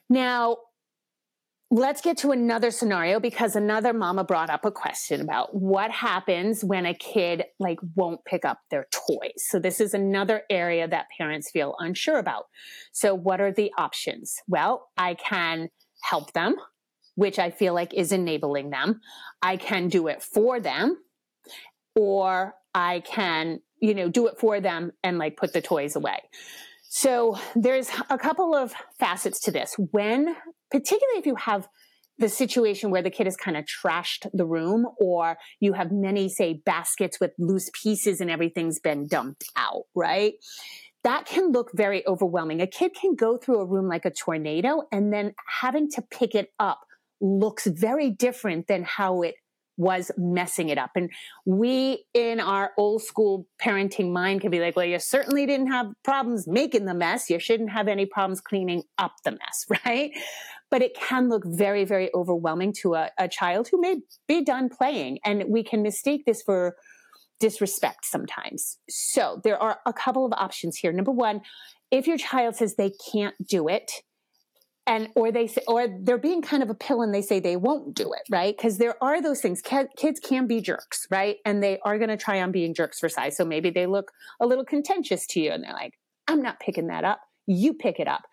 Now, 0.10 0.58
let's 1.74 2.02
get 2.02 2.18
to 2.18 2.30
another 2.30 2.70
scenario 2.70 3.20
because 3.20 3.56
another 3.56 3.94
mama 3.94 4.24
brought 4.24 4.52
up 4.52 4.64
a 4.64 4.72
question 4.72 5.20
about 5.22 5.56
what 5.56 5.90
happens 5.90 6.64
when 6.64 6.86
a 6.86 6.94
kid 6.94 7.46
like 7.60 7.80
won't 7.96 8.24
pick 8.26 8.46
up 8.46 8.60
their 8.70 8.86
toys. 8.92 9.38
So 9.38 9.58
this 9.58 9.82
is 9.82 9.96
another 9.96 10.44
area 10.52 10.88
that 10.88 11.08
parents 11.18 11.50
feel 11.50 11.76
unsure 11.80 12.20
about. 12.20 12.46
So 12.92 13.16
what 13.16 13.42
are 13.42 13.52
the 13.52 13.72
options? 13.76 14.36
Well, 14.48 14.88
I 14.98 15.16
can 15.16 15.70
help 16.04 16.34
them, 16.34 16.58
which 17.16 17.40
I 17.40 17.50
feel 17.50 17.74
like 17.74 17.92
is 17.96 18.12
enabling 18.12 18.70
them. 18.70 19.02
I 19.42 19.58
can 19.58 19.88
do 19.90 20.08
it 20.10 20.22
for 20.22 20.60
them 20.60 21.00
or 21.96 22.54
I 22.76 23.00
can, 23.00 23.62
you 23.82 23.96
know, 23.96 24.10
do 24.10 24.28
it 24.28 24.38
for 24.38 24.62
them 24.62 24.92
and 25.04 25.18
like 25.18 25.38
put 25.38 25.54
the 25.54 25.62
toys 25.62 25.96
away. 25.96 26.20
So 26.96 27.40
there's 27.56 27.90
a 28.12 28.20
couple 28.20 28.54
of 28.54 28.72
facets 29.00 29.40
to 29.42 29.52
this. 29.52 29.74
When 29.80 30.36
particularly 30.70 31.18
if 31.18 31.26
you 31.26 31.34
have 31.34 31.68
the 32.20 32.30
situation 32.30 32.92
where 32.92 33.02
the 33.02 33.10
kid 33.10 33.26
has 33.26 33.36
kind 33.36 33.58
of 33.58 33.66
trashed 33.66 34.28
the 34.32 34.46
room 34.46 34.86
or 35.00 35.38
you 35.60 35.74
have 35.74 35.92
many 35.92 36.30
say 36.30 36.62
baskets 36.64 37.20
with 37.20 37.32
loose 37.40 37.72
pieces 37.82 38.22
and 38.22 38.30
everything's 38.30 38.80
been 38.80 39.08
dumped 39.08 39.46
out, 39.56 39.86
right? 39.96 40.34
That 41.04 41.26
can 41.26 41.52
look 41.52 41.72
very 41.74 42.06
overwhelming. 42.06 42.62
A 42.62 42.68
kid 42.68 42.92
can 42.94 43.16
go 43.16 43.38
through 43.38 43.62
a 43.62 43.66
room 43.66 43.88
like 43.88 44.06
a 44.06 44.12
tornado 44.12 44.84
and 44.92 45.12
then 45.12 45.34
having 45.62 45.90
to 45.94 46.04
pick 46.04 46.36
it 46.36 46.50
up 46.60 46.82
looks 47.20 47.66
very 47.66 48.12
different 48.12 48.68
than 48.68 48.84
how 48.84 49.24
it 49.24 49.34
was 49.78 50.12
messing 50.18 50.70
it 50.70 50.78
up. 50.78 50.92
And 50.96 51.10
we 51.46 52.06
in 52.14 52.40
our 52.40 52.72
old 52.78 53.04
school 53.04 53.48
parenting 53.62 54.12
mind 54.12 54.42
can 54.42 54.52
be 54.52 54.60
like, 54.60 54.76
well, 54.76 54.86
you 54.86 55.00
certainly 55.00 55.46
didn't 55.46 55.68
have 55.68 55.88
problems 56.04 56.48
making 56.48 56.86
the 56.86 56.94
mess. 56.94 57.30
You 57.30 57.40
shouldn't 57.40 57.72
have 57.72 57.88
any 57.88 58.06
problems 58.06 58.42
cleaning 58.42 58.84
up 58.98 59.14
the 59.24 59.32
mess, 59.32 59.66
right? 59.86 60.12
But 60.70 60.82
it 60.82 60.96
can 60.96 61.30
look 61.30 61.44
very, 61.46 61.86
very 61.86 62.10
overwhelming 62.14 62.74
to 62.82 62.96
a, 62.96 63.10
a 63.18 63.28
child 63.28 63.68
who 63.70 63.80
may 63.80 63.98
be 64.28 64.44
done 64.44 64.70
playing. 64.70 65.20
And 65.26 65.46
we 65.48 65.64
can 65.64 65.82
mistake 65.82 66.26
this 66.26 66.42
for 66.42 66.76
disrespect 67.40 68.06
sometimes. 68.06 68.78
So 68.90 69.42
there 69.44 69.62
are 69.62 69.80
a 69.86 69.94
couple 69.94 70.26
of 70.26 70.34
options 70.34 70.78
here. 70.78 70.94
Number 70.94 71.12
one, 71.12 71.42
if 71.92 72.08
your 72.08 72.18
child 72.18 72.56
says 72.56 72.76
they 72.76 72.92
can't 73.12 73.36
do 73.46 73.68
it, 73.68 73.92
and 74.86 75.10
or 75.16 75.32
they 75.32 75.48
say 75.48 75.62
or 75.68 75.88
they're 75.88 76.18
being 76.18 76.42
kind 76.42 76.62
of 76.62 76.70
a 76.70 76.76
pill 76.76 77.02
and 77.02 77.14
they 77.14 77.22
say 77.22 77.40
they 77.40 77.56
won't 77.56 77.94
do 77.94 78.14
it 78.14 78.22
right? 78.30 78.56
Because 78.56 78.78
there 78.78 79.02
are 79.04 79.22
those 79.22 79.42
things. 79.42 79.62
Kids 79.62 80.20
can 80.20 80.48
be 80.48 80.62
jerks 80.62 81.08
right? 81.10 81.38
And 81.46 81.64
they 81.64 81.80
are 81.80 81.98
going 81.98 82.10
to 82.10 82.18
try 82.18 82.42
on 82.42 82.52
being 82.52 82.74
jerks 82.74 83.00
for 83.00 83.10
size. 83.10 83.38
So 83.38 83.46
maybe 83.46 83.70
they 83.70 83.86
look 83.86 84.12
a 84.40 84.46
little 84.46 84.66
contentious 84.66 85.26
to 85.28 85.40
you 85.40 85.52
and 85.52 85.64
they're 85.64 85.74
like 85.74 85.94
i'm 86.28 86.42
not 86.42 86.60
picking 86.60 86.88
that 86.88 87.04
up. 87.04 87.22
You 87.46 87.74
pick 87.74 88.00
it 88.00 88.08
up 88.08 88.24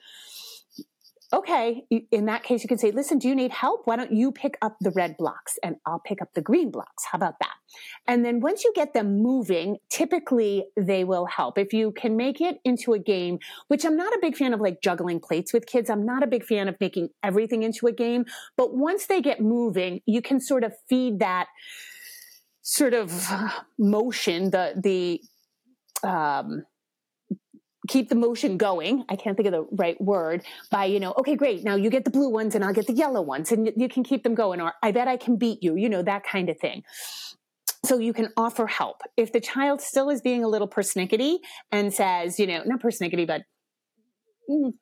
okay, 1.33 1.85
in 2.11 2.27
that 2.27 2.43
case, 2.43 2.63
you 2.63 2.69
can 2.69 2.79
say, 2.79 2.91
listen, 2.91 3.19
do 3.19 3.29
you 3.29 3.35
need 3.35 3.53
help? 3.53 3.83
Why 3.85 3.97
don't 3.97 4.13
you 4.13 4.33
pick 4.33 4.59
up 4.63 4.77
the 4.81 4.91
red 4.91 5.17
blocks 5.17 5.59
and 5.63 5.77
I'll 5.87 6.01
pick 6.01 6.21
up 6.21 6.35
the 6.35 6.41
green 6.41 6.71
blocks? 6.71 7.05
How 7.11 7.17
about 7.17 7.35
that? 7.41 7.55
And 8.09 8.25
then 8.25 8.41
once 8.41 8.65
you 8.65 8.73
get 8.75 8.95
them 8.95 9.23
moving, 9.23 9.77
typically 9.89 10.67
they 10.77 11.05
will 11.05 11.27
help. 11.27 11.57
If 11.57 11.73
you 11.73 11.93
can 11.93 12.17
make 12.17 12.41
it 12.41 12.59
into 12.65 12.95
a 12.95 12.99
game, 12.99 13.39
which 13.69 13.85
I'm 13.85 13.97
not 13.97 14.13
a 14.13 14.19
big 14.21 14.37
fan 14.37 14.53
of 14.53 14.61
like 14.61 14.83
juggling 14.83 15.21
plates 15.21 15.53
with 15.53 15.67
kids. 15.67 15.89
I'm 15.89 16.05
not 16.05 16.23
a 16.23 16.27
big 16.27 16.45
fan 16.45 16.69
of 16.69 16.77
making 16.81 17.11
everything 17.23 17.63
into 17.63 17.87
a 17.87 17.93
game. 17.93 18.25
But 18.57 18.75
once 18.75 19.07
they 19.07 19.21
get 19.21 19.41
moving, 19.41 20.01
you 20.07 20.23
can 20.23 20.41
sort 20.41 20.65
of 20.65 20.73
feed 20.89 21.21
that 21.21 21.47
sort 22.63 22.95
of 22.95 23.11
motion, 23.79 24.51
the, 24.51 24.75
the, 24.83 26.09
um, 26.09 26.65
keep 27.90 28.09
the 28.09 28.14
motion 28.14 28.56
going. 28.56 29.04
I 29.09 29.16
can't 29.16 29.37
think 29.37 29.49
of 29.49 29.52
the 29.52 29.66
right 29.73 30.00
word 30.00 30.44
by, 30.70 30.85
you 30.85 31.00
know, 31.00 31.12
okay, 31.18 31.35
great. 31.35 31.64
Now 31.64 31.75
you 31.75 31.90
get 31.90 32.04
the 32.04 32.11
blue 32.11 32.28
ones 32.28 32.54
and 32.54 32.64
I'll 32.64 32.73
get 32.73 32.87
the 32.87 32.92
yellow 32.92 33.20
ones 33.20 33.50
and 33.50 33.70
you 33.76 33.88
can 33.88 34.04
keep 34.04 34.23
them 34.23 34.35
going. 34.35 34.61
Or 34.61 34.73
I 34.82 34.92
bet 34.92 35.09
I 35.09 35.16
can 35.16 35.37
beat 35.37 35.62
you, 35.62 35.76
you 35.76 35.88
know, 35.88 36.02
that 36.02 36.23
kind 36.25 36.49
of 36.49 36.59
thing. 36.59 36.85
So 37.85 37.99
you 37.99 38.12
can 38.12 38.28
offer 38.37 38.68
help. 38.68 39.02
If 39.16 39.32
the 39.32 39.40
child 39.40 39.80
still 39.80 40.09
is 40.09 40.20
being 40.20 40.44
a 40.44 40.49
little 40.49 40.68
persnickety 40.68 41.38
and 41.73 41.92
says, 41.92 42.38
you 42.38 42.47
know, 42.47 42.62
not 42.64 42.80
persnickety, 42.80 43.26
but 43.26 43.42
mm, 44.49 44.73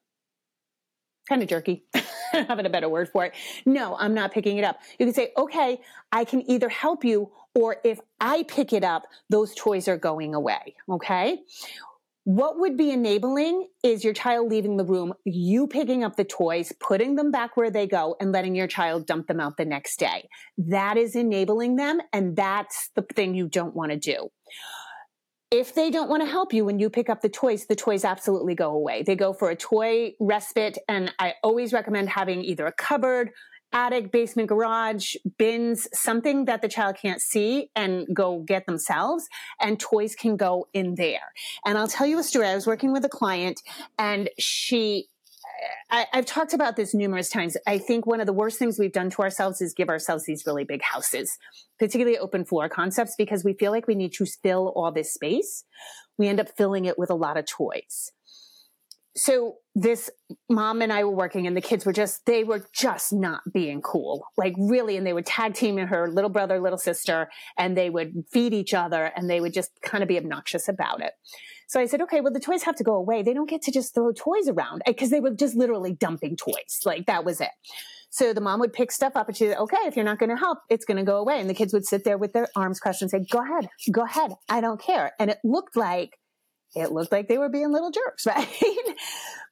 kind 1.28 1.42
of 1.42 1.48
jerky. 1.48 1.84
having 2.32 2.66
a 2.66 2.70
better 2.70 2.88
word 2.88 3.08
for 3.08 3.24
it. 3.24 3.34
No, 3.64 3.96
I'm 3.98 4.14
not 4.14 4.32
picking 4.32 4.58
it 4.58 4.64
up. 4.64 4.80
You 4.98 5.06
can 5.06 5.14
say, 5.14 5.32
okay, 5.36 5.80
I 6.12 6.24
can 6.24 6.48
either 6.50 6.68
help 6.68 7.04
you 7.04 7.30
or 7.54 7.76
if 7.84 8.00
I 8.20 8.44
pick 8.44 8.72
it 8.72 8.84
up, 8.84 9.06
those 9.30 9.54
toys 9.54 9.88
are 9.88 9.96
going 9.96 10.34
away. 10.34 10.76
Okay. 10.88 11.40
What 12.30 12.58
would 12.58 12.76
be 12.76 12.90
enabling 12.90 13.68
is 13.82 14.04
your 14.04 14.12
child 14.12 14.50
leaving 14.50 14.76
the 14.76 14.85
room, 14.85 15.14
you 15.25 15.66
picking 15.66 16.04
up 16.04 16.16
the 16.16 16.26
toys, 16.26 16.75
putting 16.78 17.14
them 17.14 17.30
back 17.30 17.56
where 17.56 17.70
they 17.70 17.87
go, 17.87 18.16
and 18.20 18.32
letting 18.32 18.54
your 18.54 18.66
child 18.66 19.06
dump 19.06 19.28
them 19.28 19.40
out 19.40 19.56
the 19.56 19.64
next 19.64 19.99
day. 19.99 20.28
That 20.58 20.99
is 20.99 21.16
enabling 21.16 21.76
them, 21.76 22.02
and 22.12 22.37
that's 22.37 22.90
the 22.94 23.00
thing 23.14 23.35
you 23.35 23.49
don't 23.49 23.75
want 23.75 23.92
to 23.92 23.99
do. 23.99 24.28
If 25.50 25.75
they 25.75 25.90
don't 25.90 26.11
want 26.11 26.23
to 26.23 26.28
help 26.28 26.52
you 26.52 26.66
when 26.66 26.78
you 26.78 26.90
pick 26.90 27.08
up 27.08 27.23
the 27.23 27.30
toys, 27.30 27.64
the 27.64 27.75
toys 27.75 28.04
absolutely 28.04 28.54
go 28.54 28.73
away. 28.73 29.02
They 29.02 29.16
go 29.16 29.32
for 29.32 29.49
a 29.49 29.56
toy 29.56 30.12
respite, 30.20 30.76
and 30.87 31.11
I 31.18 31.32
always 31.42 31.73
recommend 31.73 32.11
having 32.11 32.44
either 32.44 32.66
a 32.66 32.73
cupboard, 32.73 33.30
attic, 33.72 34.10
basement, 34.10 34.48
garage, 34.48 35.14
bins, 35.37 35.88
something 35.92 36.46
that 36.46 36.62
the 36.62 36.68
child 36.68 36.96
can't 37.00 37.20
see 37.20 37.70
and 37.76 38.06
go 38.14 38.40
get 38.40 38.66
themselves, 38.66 39.26
and 39.60 39.78
toys 39.78 40.14
can 40.14 40.37
go 40.37 40.66
in 40.72 40.94
there. 40.94 41.32
And 41.64 41.76
I'll 41.76 41.88
tell 41.88 42.06
you 42.06 42.18
a 42.18 42.22
story. 42.22 42.46
I 42.46 42.54
was 42.54 42.66
working 42.66 42.92
with 42.92 43.04
a 43.04 43.08
client, 43.08 43.60
and 43.98 44.30
she 44.38 45.08
I, 45.90 46.06
have 46.12 46.26
talked 46.26 46.52
about 46.52 46.76
this 46.76 46.94
numerous 46.94 47.30
times. 47.30 47.56
I 47.66 47.78
think 47.78 48.06
one 48.06 48.20
of 48.20 48.26
the 48.26 48.32
worst 48.32 48.58
things 48.58 48.78
we've 48.78 48.92
done 48.92 49.10
to 49.10 49.22
ourselves 49.22 49.60
is 49.60 49.75
give 49.75 49.88
ourselves 49.88 50.25
these 50.25 50.44
really 50.46 50.64
big 50.64 50.82
houses, 50.82 51.37
particularly 51.78 52.18
open 52.18 52.44
floor 52.44 52.68
concepts, 52.68 53.14
because 53.16 53.44
we 53.44 53.54
feel 53.54 53.72
like 53.72 53.87
we 53.87 53.94
need 53.94 54.12
to 54.14 54.26
fill 54.26 54.72
all 54.76 54.92
this 54.92 55.12
space. 55.12 55.64
We 56.16 56.28
end 56.28 56.40
up 56.40 56.48
filling 56.56 56.84
it 56.84 56.98
with 56.98 57.10
a 57.10 57.14
lot 57.14 57.37
of 57.37 57.46
toys. 57.46 58.12
So 59.18 59.56
this 59.75 60.10
mom 60.48 60.80
and 60.80 60.92
I 60.92 61.02
were 61.02 61.14
working 61.14 61.48
and 61.48 61.56
the 61.56 61.60
kids 61.60 61.84
were 61.84 61.92
just, 61.92 62.25
they 62.25 62.44
were 62.44 62.64
just 62.72 63.12
not 63.12 63.40
being 63.52 63.82
cool. 63.82 64.25
Like 64.37 64.54
really. 64.56 64.96
And 64.96 65.04
they 65.04 65.12
would 65.12 65.26
tag 65.26 65.54
team 65.54 65.76
in 65.76 65.88
her 65.88 66.08
little 66.08 66.30
brother, 66.30 66.60
little 66.60 66.78
sister, 66.78 67.28
and 67.58 67.76
they 67.76 67.90
would 67.90 68.25
feed 68.30 68.54
each 68.54 68.75
other 68.75 69.06
and 69.16 69.28
they 69.28 69.40
would 69.40 69.52
just 69.52 69.72
kind 69.82 70.04
of 70.04 70.08
be 70.08 70.18
obnoxious 70.18 70.68
about 70.68 71.02
it. 71.02 71.14
So 71.66 71.80
I 71.80 71.87
said, 71.87 72.00
okay, 72.02 72.20
well, 72.20 72.32
the 72.32 72.38
toys 72.38 72.62
have 72.62 72.76
to 72.76 72.84
go 72.84 72.94
away. 72.94 73.25
They 73.25 73.34
don't 73.34 73.50
get 73.50 73.60
to 73.62 73.72
just 73.72 73.92
throw 73.92 74.12
toys 74.12 74.48
around 74.48 74.82
eh, 74.87 74.92
because 74.92 75.10
they 75.10 75.20
were 75.20 75.34
just 75.34 75.56
literally 75.56 75.92
dumping 75.92 76.37
toys. 76.37 76.80
Like 76.84 77.06
that 77.06 77.25
was 77.25 77.40
it. 77.40 77.50
So 78.10 78.32
the 78.32 78.40
mom 78.40 78.60
would 78.60 78.72
pick 78.72 78.92
stuff 78.92 79.16
up 79.16 79.26
and 79.26 79.37
she'd 79.37 79.48
said, 79.48 79.58
okay, 79.58 79.78
if 79.87 79.96
you're 79.96 80.04
not 80.04 80.20
going 80.20 80.30
to 80.30 80.37
help, 80.37 80.58
it's 80.70 80.84
going 80.84 80.96
to 80.96 81.02
go 81.02 81.16
away. 81.16 81.40
And 81.40 81.50
the 81.50 81.54
kids 81.54 81.72
would 81.72 81.84
sit 81.84 82.04
there 82.04 82.18
with 82.18 82.34
their 82.34 82.46
arms 82.54 82.78
crossed 82.78 83.02
and 83.02 83.10
say, 83.10 83.25
go 83.28 83.42
ahead, 83.42 83.68
go 83.90 84.04
ahead. 84.04 84.32
I 84.48 84.60
don't 84.60 84.80
care. 84.80 85.12
And 85.18 85.28
it 85.28 85.38
looked 85.42 85.76
like, 85.76 86.18
it 86.75 86.92
looked 86.92 87.12
like 87.12 87.28
they 87.28 87.38
were 87.38 87.48
being 87.48 87.72
little 87.72 87.90
jerks, 87.90 88.26
right? 88.26 88.48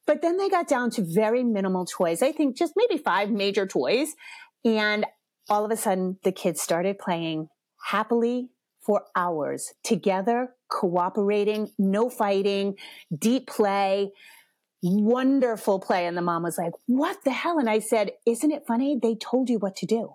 but 0.06 0.23
then 0.23 0.37
they 0.37 0.49
got 0.49 0.68
down 0.68 0.90
to 0.90 1.02
very 1.02 1.42
minimal 1.44 1.87
toys. 1.87 2.23
I 2.23 2.32
think 2.32 2.56
just 2.56 2.75
maybe 2.76 3.02
five 3.02 3.30
major 3.30 3.66
toys. 3.66 4.14
And 4.64 5.06
all 5.49 5.64
of 5.64 5.70
a 5.70 5.76
sudden 5.76 6.18
the 6.25 6.32
kids 6.32 6.61
started 6.61 6.99
playing 6.99 7.49
happily 7.87 8.50
for 8.85 9.04
hours 9.16 9.75
together, 9.82 10.54
cooperating, 10.70 11.70
no 11.78 12.08
fighting, 12.08 12.76
deep 13.16 13.49
play, 13.49 14.12
wonderful 14.82 15.80
play. 15.80 16.06
And 16.06 16.16
the 16.16 16.23
mom 16.23 16.44
was 16.44 16.56
like, 16.56 16.73
what 16.87 17.18
the 17.25 17.32
hell? 17.32 17.58
And 17.58 17.68
I 17.68 17.80
said, 17.80 18.12
isn't 18.26 18.52
it 18.52 18.64
funny? 18.66 18.99
They 19.00 19.17
told 19.17 19.50
you 19.50 19.58
what 19.58 19.76
to 19.76 19.86
do 19.86 20.14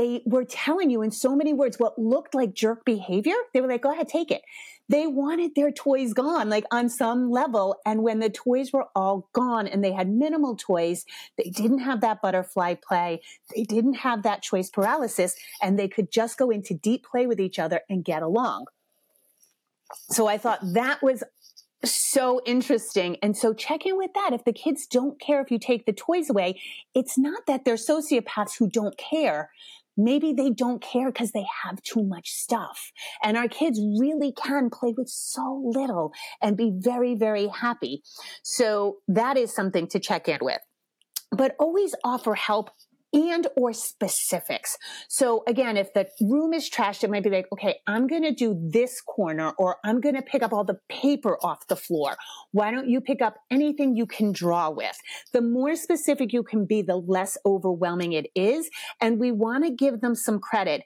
they 0.00 0.22
were 0.24 0.46
telling 0.46 0.88
you 0.88 1.02
in 1.02 1.10
so 1.10 1.36
many 1.36 1.52
words 1.52 1.78
what 1.78 1.98
looked 1.98 2.34
like 2.34 2.54
jerk 2.54 2.86
behavior. 2.86 3.34
They 3.52 3.60
were 3.60 3.68
like, 3.68 3.82
go 3.82 3.92
ahead, 3.92 4.08
take 4.08 4.30
it. 4.30 4.40
They 4.88 5.06
wanted 5.06 5.54
their 5.54 5.70
toys 5.70 6.14
gone, 6.14 6.48
like 6.48 6.64
on 6.72 6.88
some 6.88 7.30
level. 7.30 7.76
And 7.84 8.02
when 8.02 8.18
the 8.18 8.30
toys 8.30 8.72
were 8.72 8.86
all 8.96 9.28
gone 9.34 9.66
and 9.66 9.84
they 9.84 9.92
had 9.92 10.08
minimal 10.08 10.56
toys, 10.56 11.04
they 11.36 11.50
didn't 11.50 11.80
have 11.80 12.00
that 12.00 12.22
butterfly 12.22 12.76
play. 12.82 13.20
They 13.54 13.64
didn't 13.64 13.94
have 13.94 14.22
that 14.22 14.40
choice 14.42 14.70
paralysis 14.70 15.36
and 15.60 15.78
they 15.78 15.86
could 15.86 16.10
just 16.10 16.38
go 16.38 16.48
into 16.48 16.72
deep 16.72 17.04
play 17.04 17.26
with 17.26 17.38
each 17.38 17.58
other 17.58 17.82
and 17.90 18.02
get 18.02 18.22
along. 18.22 18.68
So 20.08 20.28
I 20.28 20.38
thought 20.38 20.60
that 20.62 21.02
was 21.02 21.22
so 21.84 22.40
interesting. 22.44 23.16
And 23.22 23.36
so 23.36 23.52
check 23.52 23.86
in 23.86 23.96
with 23.96 24.12
that. 24.14 24.32
If 24.32 24.44
the 24.44 24.52
kids 24.52 24.86
don't 24.86 25.20
care 25.20 25.40
if 25.40 25.50
you 25.50 25.58
take 25.58 25.86
the 25.86 25.92
toys 25.92 26.30
away, 26.30 26.60
it's 26.94 27.16
not 27.16 27.46
that 27.46 27.64
they're 27.64 27.76
sociopaths 27.76 28.58
who 28.58 28.68
don't 28.68 28.96
care. 28.98 29.50
Maybe 30.04 30.32
they 30.32 30.50
don't 30.50 30.82
care 30.82 31.10
because 31.10 31.32
they 31.32 31.46
have 31.64 31.82
too 31.82 32.02
much 32.02 32.30
stuff. 32.30 32.92
And 33.22 33.36
our 33.36 33.48
kids 33.48 33.80
really 33.98 34.32
can 34.32 34.70
play 34.70 34.94
with 34.96 35.08
so 35.08 35.62
little 35.64 36.12
and 36.40 36.56
be 36.56 36.72
very, 36.74 37.14
very 37.14 37.48
happy. 37.48 38.02
So 38.42 38.98
that 39.08 39.36
is 39.36 39.54
something 39.54 39.86
to 39.88 39.98
check 39.98 40.28
in 40.28 40.38
with. 40.40 40.60
But 41.30 41.54
always 41.58 41.94
offer 42.04 42.34
help 42.34 42.70
and 43.12 43.46
or 43.56 43.72
specifics. 43.72 44.76
So 45.08 45.42
again, 45.46 45.76
if 45.76 45.92
the 45.92 46.08
room 46.20 46.52
is 46.52 46.70
trashed, 46.70 47.02
it 47.04 47.10
might 47.10 47.24
be 47.24 47.30
like, 47.30 47.46
okay, 47.52 47.80
I'm 47.86 48.06
going 48.06 48.22
to 48.22 48.32
do 48.32 48.56
this 48.60 49.00
corner 49.00 49.52
or 49.58 49.76
I'm 49.84 50.00
going 50.00 50.14
to 50.14 50.22
pick 50.22 50.42
up 50.42 50.52
all 50.52 50.64
the 50.64 50.78
paper 50.88 51.38
off 51.42 51.66
the 51.68 51.76
floor. 51.76 52.16
Why 52.52 52.70
don't 52.70 52.88
you 52.88 53.00
pick 53.00 53.20
up 53.22 53.36
anything 53.50 53.96
you 53.96 54.06
can 54.06 54.32
draw 54.32 54.70
with? 54.70 54.96
The 55.32 55.42
more 55.42 55.74
specific 55.74 56.32
you 56.32 56.42
can 56.42 56.66
be, 56.66 56.82
the 56.82 56.96
less 56.96 57.36
overwhelming 57.44 58.12
it 58.12 58.26
is. 58.34 58.70
And 59.00 59.18
we 59.18 59.32
want 59.32 59.64
to 59.64 59.70
give 59.70 60.00
them 60.00 60.14
some 60.14 60.38
credit 60.38 60.82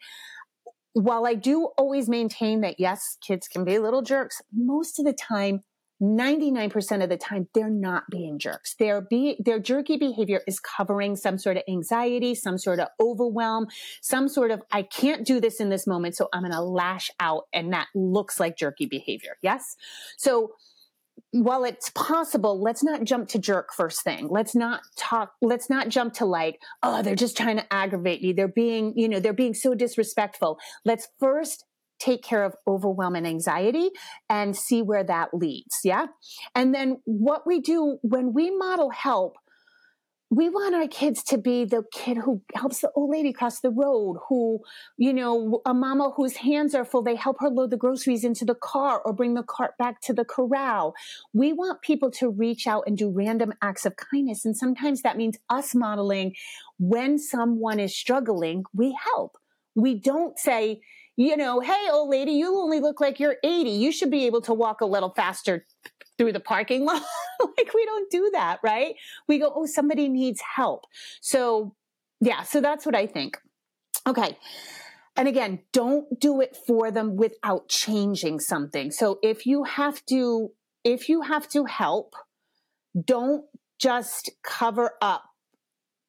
while 0.94 1.26
I 1.26 1.34
do 1.34 1.70
always 1.76 2.08
maintain 2.08 2.60
that 2.60 2.76
yes, 2.78 3.18
kids 3.26 3.48
can 3.48 3.64
be 3.64 3.78
little 3.78 4.02
jerks, 4.02 4.40
most 4.54 5.00
of 5.00 5.04
the 5.04 5.12
time 5.12 5.64
99% 6.02 7.02
of 7.02 7.09
the 7.09 7.16
time 7.16 7.48
they're 7.54 7.70
not 7.70 8.04
being 8.11 8.38
jerks. 8.38 8.74
Their 8.78 9.00
be, 9.00 9.37
their 9.38 9.59
jerky 9.59 9.96
behavior 9.96 10.42
is 10.46 10.61
covering 10.61 11.16
some 11.16 11.38
sort 11.38 11.57
of 11.57 11.62
anxiety, 11.68 12.35
some 12.35 12.59
sort 12.59 12.80
of 12.80 12.88
overwhelm, 13.00 13.66
some 14.02 14.28
sort 14.28 14.50
of 14.50 14.62
I 14.72 14.83
can't 14.83 15.26
do 15.26 15.40
this 15.40 15.61
in 15.61 15.68
this 15.68 15.87
moment 15.87 16.16
so 16.16 16.28
I'm 16.33 16.42
going 16.42 16.52
to 16.52 16.62
lash 16.62 17.11
out 17.20 17.44
and 17.52 17.72
that 17.72 17.88
looks 17.94 18.40
like 18.40 18.57
jerky 18.57 18.87
behavior. 18.87 19.37
Yes? 19.42 19.76
So 20.16 20.52
while 21.30 21.64
it's 21.64 21.90
possible, 21.90 22.61
let's 22.61 22.83
not 22.83 23.04
jump 23.04 23.28
to 23.28 23.38
jerk 23.38 23.72
first 23.72 24.02
thing. 24.02 24.28
Let's 24.28 24.54
not 24.54 24.83
talk, 24.96 25.33
let's 25.42 25.70
not 25.70 25.88
jump 25.88 26.14
to 26.14 26.24
like, 26.24 26.61
oh, 26.83 27.02
they're 27.02 27.14
just 27.14 27.37
trying 27.37 27.57
to 27.57 27.72
aggravate 27.72 28.22
me. 28.22 28.33
They're 28.33 28.48
being, 28.48 28.94
you 28.96 29.09
know, 29.09 29.20
they're 29.20 29.33
being 29.33 29.54
so 29.54 29.74
disrespectful. 29.74 30.59
Let's 30.85 31.09
first 31.18 31.64
take 31.98 32.22
care 32.22 32.44
of 32.44 32.54
overwhelm 32.66 33.14
and 33.14 33.26
anxiety 33.26 33.90
and 34.28 34.57
see 34.57 34.83
where 34.83 35.04
that 35.04 35.33
leads. 35.33 35.80
Yeah. 35.85 36.07
And 36.54 36.74
then 36.74 36.98
what 37.04 37.46
we 37.46 37.61
do 37.61 37.98
when 38.02 38.33
we 38.33 38.50
model 38.50 38.90
help, 38.90 39.37
we 40.30 40.48
want 40.48 40.74
our 40.74 40.88
kids 40.88 41.22
to 41.22 41.38
be 41.38 41.64
the 41.64 41.85
kid 41.92 42.16
who 42.16 42.42
helps 42.54 42.80
the 42.80 42.90
old 42.96 43.11
lady 43.11 43.33
cross 43.33 43.61
the 43.61 43.70
road, 43.70 44.16
who, 44.28 44.61
you 44.96 45.12
know, 45.12 45.61
a 45.64 45.72
mama 45.72 46.11
whose 46.16 46.37
hands 46.37 46.74
are 46.74 46.85
full, 46.85 47.02
they 47.02 47.14
help 47.14 47.37
her 47.40 47.48
load 47.48 47.70
the 47.70 47.76
groceries 47.76 48.24
into 48.24 48.44
the 48.44 48.54
car 48.54 49.00
or 49.04 49.12
bring 49.12 49.35
the 49.35 49.44
cart 49.44 49.72
back 49.78 50.00
to 50.00 50.12
the 50.12 50.24
corral. 50.24 50.94
We 51.33 51.52
want 51.52 51.83
people 51.83 52.11
to 52.12 52.30
reach 52.30 52.66
out 52.66 52.85
and 52.87 52.96
do 52.96 53.11
random 53.11 53.52
acts 53.62 53.87
of 53.87 53.94
kindness. 53.96 54.44
And 54.44 54.57
sometimes 54.57 55.02
that 55.02 55.16
means 55.16 55.38
us 55.50 55.74
modeling 55.74 56.35
when 56.78 57.18
someone 57.18 57.78
is 57.78 57.96
struggling, 57.96 58.64
we 58.72 58.96
help. 59.14 59.37
We 59.76 59.94
don't 59.98 60.38
say, 60.38 60.80
you 61.16 61.37
know, 61.37 61.61
hey, 61.61 61.88
old 61.90 62.11
lady, 62.11 62.33
you 62.33 62.57
only 62.57 62.81
look 62.81 63.00
like 63.00 63.20
you're 63.20 63.37
80. 63.42 63.70
You 63.70 63.92
should 63.92 64.11
be 64.11 64.27
able 64.27 64.40
to 64.42 64.55
walk 64.55 64.81
a 64.81 64.87
little 64.87 65.11
faster 65.11 65.64
through 66.18 66.33
the 66.33 66.40
parking 66.40 66.85
lot. 66.85 67.03
like 67.40 67.74
we 67.74 67.85
don't 67.85 68.11
do 68.11 68.31
that, 68.33 68.61
right? 68.62 68.94
We 69.29 69.38
go, 69.38 69.53
oh, 69.55 69.66
somebody 69.66 70.09
needs 70.09 70.40
help. 70.57 70.87
So 71.20 71.74
yeah, 72.20 72.42
so 72.42 72.61
that's 72.61 72.87
what 72.87 72.94
I 72.94 73.07
think. 73.07 73.38
Okay. 74.07 74.38
And 75.16 75.29
again, 75.29 75.61
don't 75.72 76.18
do 76.18 76.40
it 76.40 76.57
for 76.66 76.90
them 76.90 77.16
without 77.16 77.68
changing 77.68 78.40
something. 78.40 78.90
So 78.90 79.18
if 79.22 79.46
you 79.46 79.64
have 79.64 80.05
to, 80.07 80.50
if 80.83 81.09
you 81.09 81.22
have 81.22 81.48
to 81.50 81.66
help, 81.66 82.14
don't 83.00 83.44
just 83.79 84.31
cover 84.42 84.92
up 85.00 85.24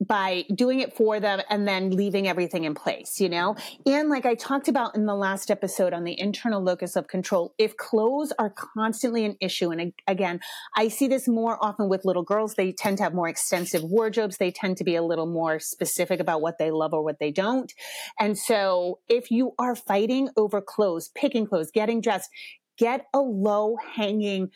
by 0.06 0.44
doing 0.54 0.82
it 0.82 0.96
for 0.96 1.20
them 1.20 1.42
and 1.50 1.68
then 1.68 1.92
leaving 1.92 2.28
everything 2.28 2.66
in 2.66 2.76
place, 2.76 3.20
you 3.20 3.30
know? 3.30 3.56
And 3.86 4.10
like 4.10 4.26
I 4.26 4.36
talked 4.36 4.68
about 4.68 4.96
in 4.96 5.06
the 5.06 5.16
last 5.16 5.50
episode 5.50 5.94
on 5.94 6.04
the 6.04 6.20
internal 6.20 6.62
locus 6.62 6.96
of 6.96 7.08
control, 7.08 7.54
if 7.58 7.78
clothes 7.78 8.34
are 8.38 8.50
constantly 8.50 9.26
an 9.26 9.38
issue, 9.40 9.72
and 9.72 9.94
again, 10.08 10.40
I 10.76 10.90
see 10.90 11.08
this 11.08 11.28
more 11.28 11.58
often 11.64 11.88
with 11.88 12.06
little 12.06 12.24
girls, 12.24 12.56
they 12.56 12.72
tend 12.72 12.98
to 12.98 13.04
have 13.04 13.14
more 13.14 13.30
extensive 13.30 13.84
wardrobes. 13.84 14.38
They 14.38 14.52
tend 14.52 14.78
to 14.78 14.84
be 14.84 14.96
a 14.96 15.04
little 15.04 15.28
more 15.28 15.60
specific 15.60 16.20
about 16.20 16.42
what 16.42 16.58
they 16.58 16.72
love 16.72 16.94
or 16.94 17.04
what 17.04 17.20
they 17.20 17.32
don't. 17.32 17.72
And 18.20 18.38
so 18.38 19.00
if 19.08 19.32
you 19.32 19.54
are 19.58 19.76
fighting 19.76 20.30
over 20.36 20.62
clothes, 20.62 21.10
picking 21.16 21.48
clothes, 21.48 21.72
getting 21.72 22.02
dressed, 22.02 22.30
get 22.78 23.06
a 23.14 23.20
low 23.20 23.78
hanging 23.96 24.50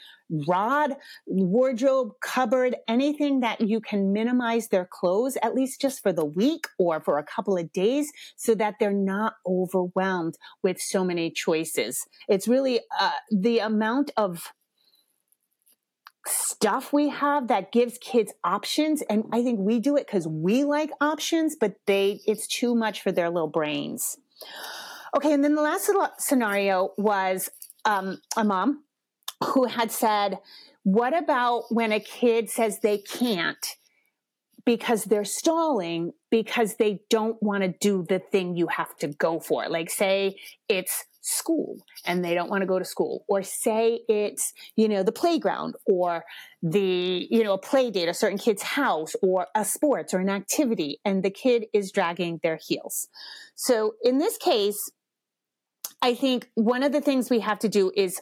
rod, 0.48 0.96
wardrobe, 1.26 2.12
cupboard, 2.22 2.76
anything 2.88 3.40
that 3.40 3.62
you 3.62 3.82
can 3.82 4.14
minimize 4.14 4.68
their 4.68 4.86
clothes, 4.86 5.38
at 5.42 5.56
least 5.56 5.82
just 5.82 6.02
for 6.02 6.14
the 6.14 6.26
week 6.26 6.68
or 6.78 7.02
for 7.02 7.18
a 7.18 7.24
couple 7.24 7.58
of 7.58 7.72
days, 7.72 8.12
so 8.36 8.54
that 8.56 8.76
they're 8.80 8.92
not 8.92 9.34
overwhelmed 9.46 10.36
with 10.62 10.80
so 10.80 11.04
many 11.04 11.32
choices. 11.32 12.06
It's 12.28 12.48
really 12.48 12.82
uh, 13.00 13.12
the 13.32 13.60
amount 13.60 14.12
of 14.18 14.52
stuff 16.28 16.94
we 16.94 17.10
have 17.10 17.48
that 17.48 17.72
gives 17.72 17.98
kids 18.00 18.34
options 18.44 19.02
and 19.04 19.24
i 19.32 19.42
think 19.42 19.58
we 19.60 19.80
do 19.80 19.96
it 19.96 20.06
because 20.06 20.28
we 20.28 20.64
like 20.64 20.92
options 21.02 21.56
but 21.60 21.76
they 21.88 22.20
it's 22.28 22.46
too 22.46 22.76
much 22.76 23.02
for 23.02 23.12
their 23.12 23.30
little 23.30 23.48
brains 23.48 24.18
okay 25.16 25.34
and 25.34 25.44
then 25.44 25.56
the 25.56 25.62
last 25.62 25.88
little 25.88 26.08
scenario 26.18 26.92
was 26.98 27.50
um, 27.86 28.22
a 28.38 28.44
mom 28.44 28.84
who 29.44 29.66
had 29.66 29.92
said, 29.92 30.40
What 30.84 31.18
about 31.18 31.66
when 31.70 31.92
a 31.92 32.00
kid 32.00 32.50
says 32.50 32.80
they 32.80 32.98
can't 32.98 33.76
because 34.66 35.06
they're 35.06 35.26
stalling 35.26 36.14
because 36.30 36.76
they 36.76 37.02
don't 37.10 37.42
want 37.42 37.64
to 37.64 37.74
do 37.80 38.06
the 38.08 38.20
thing 38.20 38.56
you 38.56 38.68
have 38.68 38.96
to 38.98 39.08
go 39.08 39.40
for? 39.40 39.68
Like, 39.68 39.90
say 39.90 40.36
it's 40.68 41.06
school 41.22 41.78
and 42.06 42.24
they 42.24 42.34
don't 42.34 42.50
want 42.50 42.62
to 42.62 42.68
go 42.68 42.80
to 42.80 42.86
school 42.86 43.26
or 43.28 43.44
say 43.44 44.00
it's 44.08 44.54
you 44.76 44.88
know 44.88 45.04
the 45.04 45.12
playground 45.12 45.76
or 45.86 46.24
the 46.64 47.28
you 47.30 47.44
know 47.44 47.54
a 47.54 47.58
play 47.58 47.92
date 47.92 48.08
a 48.08 48.14
certain 48.14 48.38
kid's 48.38 48.64
house 48.64 49.16
or 49.22 49.48
a 49.54 49.66
sports 49.66 50.14
or 50.14 50.20
an 50.20 50.30
activity 50.30 51.00
and 51.04 51.22
the 51.22 51.30
kid 51.30 51.66
is 51.74 51.92
dragging 51.92 52.40
their 52.42 52.58
heels 52.66 53.10
so 53.54 53.94
in 54.02 54.18
this 54.18 54.38
case 54.38 54.90
I 56.02 56.16
think 56.16 56.50
one 56.56 56.84
of 56.84 56.92
the 56.92 57.02
things 57.02 57.30
we 57.30 57.42
have 57.42 57.60
to 57.60 57.70
do 57.70 57.92
is 57.96 58.22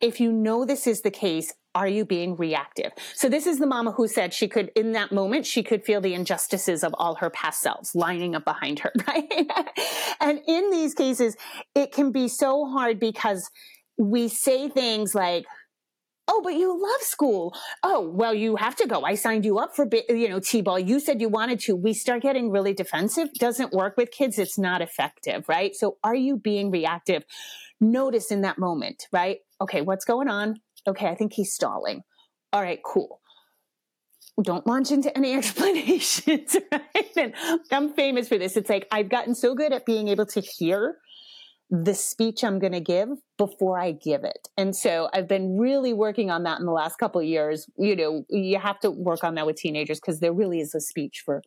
if 0.00 0.20
you 0.20 0.32
know 0.32 0.64
this 0.64 0.86
is 0.86 1.00
the 1.00 1.10
case, 1.10 1.52
are 1.74 1.88
you 1.88 2.04
being 2.04 2.36
reactive? 2.36 2.92
So 3.14 3.28
this 3.28 3.46
is 3.46 3.58
the 3.58 3.66
mama 3.66 3.92
who 3.92 4.06
said 4.06 4.32
she 4.32 4.46
could, 4.48 4.70
in 4.76 4.92
that 4.92 5.10
moment, 5.12 5.46
she 5.46 5.62
could 5.62 5.84
feel 5.84 6.00
the 6.00 6.14
injustices 6.14 6.84
of 6.84 6.94
all 6.98 7.16
her 7.16 7.30
past 7.30 7.60
selves 7.60 7.94
lining 7.94 8.34
up 8.34 8.44
behind 8.44 8.80
her, 8.80 8.92
right? 9.08 9.48
and 10.20 10.40
in 10.46 10.70
these 10.70 10.94
cases, 10.94 11.36
it 11.74 11.90
can 11.90 12.12
be 12.12 12.28
so 12.28 12.66
hard 12.66 13.00
because 13.00 13.50
we 13.96 14.28
say 14.28 14.68
things 14.68 15.14
like, 15.14 15.46
Oh, 16.26 16.40
but 16.42 16.54
you 16.54 16.72
love 16.80 17.02
school. 17.02 17.54
Oh, 17.82 18.08
well, 18.08 18.32
you 18.32 18.56
have 18.56 18.74
to 18.76 18.86
go. 18.86 19.02
I 19.02 19.14
signed 19.14 19.44
you 19.44 19.58
up 19.58 19.76
for, 19.76 19.86
you 20.08 20.28
know, 20.28 20.40
T-ball. 20.40 20.78
You 20.78 20.98
said 20.98 21.20
you 21.20 21.28
wanted 21.28 21.60
to. 21.60 21.76
We 21.76 21.92
start 21.92 22.22
getting 22.22 22.50
really 22.50 22.72
defensive. 22.72 23.28
Doesn't 23.34 23.72
work 23.72 23.96
with 23.98 24.10
kids. 24.10 24.38
It's 24.38 24.58
not 24.58 24.80
effective, 24.80 25.48
right? 25.48 25.74
So 25.74 25.98
are 26.02 26.14
you 26.14 26.38
being 26.38 26.70
reactive? 26.70 27.24
Notice 27.78 28.30
in 28.30 28.40
that 28.40 28.58
moment, 28.58 29.06
right? 29.12 29.38
Okay, 29.60 29.82
what's 29.82 30.06
going 30.06 30.28
on? 30.28 30.60
Okay, 30.86 31.08
I 31.08 31.14
think 31.14 31.34
he's 31.34 31.52
stalling. 31.52 32.02
All 32.52 32.62
right, 32.62 32.80
cool. 32.82 33.20
Don't 34.42 34.66
launch 34.66 34.90
into 34.90 35.16
any 35.16 35.34
explanations, 35.36 36.56
right? 36.72 37.10
And 37.16 37.34
I'm 37.70 37.92
famous 37.92 38.28
for 38.28 38.38
this. 38.38 38.56
It's 38.56 38.70
like 38.70 38.88
I've 38.90 39.10
gotten 39.10 39.34
so 39.34 39.54
good 39.54 39.72
at 39.72 39.84
being 39.84 40.08
able 40.08 40.26
to 40.26 40.40
hear 40.40 40.96
the 41.82 41.94
speech 41.94 42.44
I'm 42.44 42.60
going 42.60 42.72
to 42.72 42.80
give 42.80 43.08
before 43.36 43.80
I 43.80 43.92
give 43.92 44.22
it. 44.22 44.48
And 44.56 44.76
so 44.76 45.08
I've 45.12 45.26
been 45.26 45.58
really 45.58 45.92
working 45.92 46.30
on 46.30 46.44
that 46.44 46.60
in 46.60 46.66
the 46.66 46.72
last 46.72 46.98
couple 46.98 47.20
years. 47.22 47.66
You 47.76 47.96
know, 47.96 48.24
you 48.28 48.60
have 48.60 48.78
to 48.80 48.90
work 48.90 49.24
on 49.24 49.34
that 49.34 49.46
with 49.46 49.56
teenagers 49.56 49.98
because 49.98 50.20
there 50.20 50.32
really 50.32 50.60
is 50.60 50.74
a 50.74 50.80
speech 50.80 51.22
for 51.24 51.42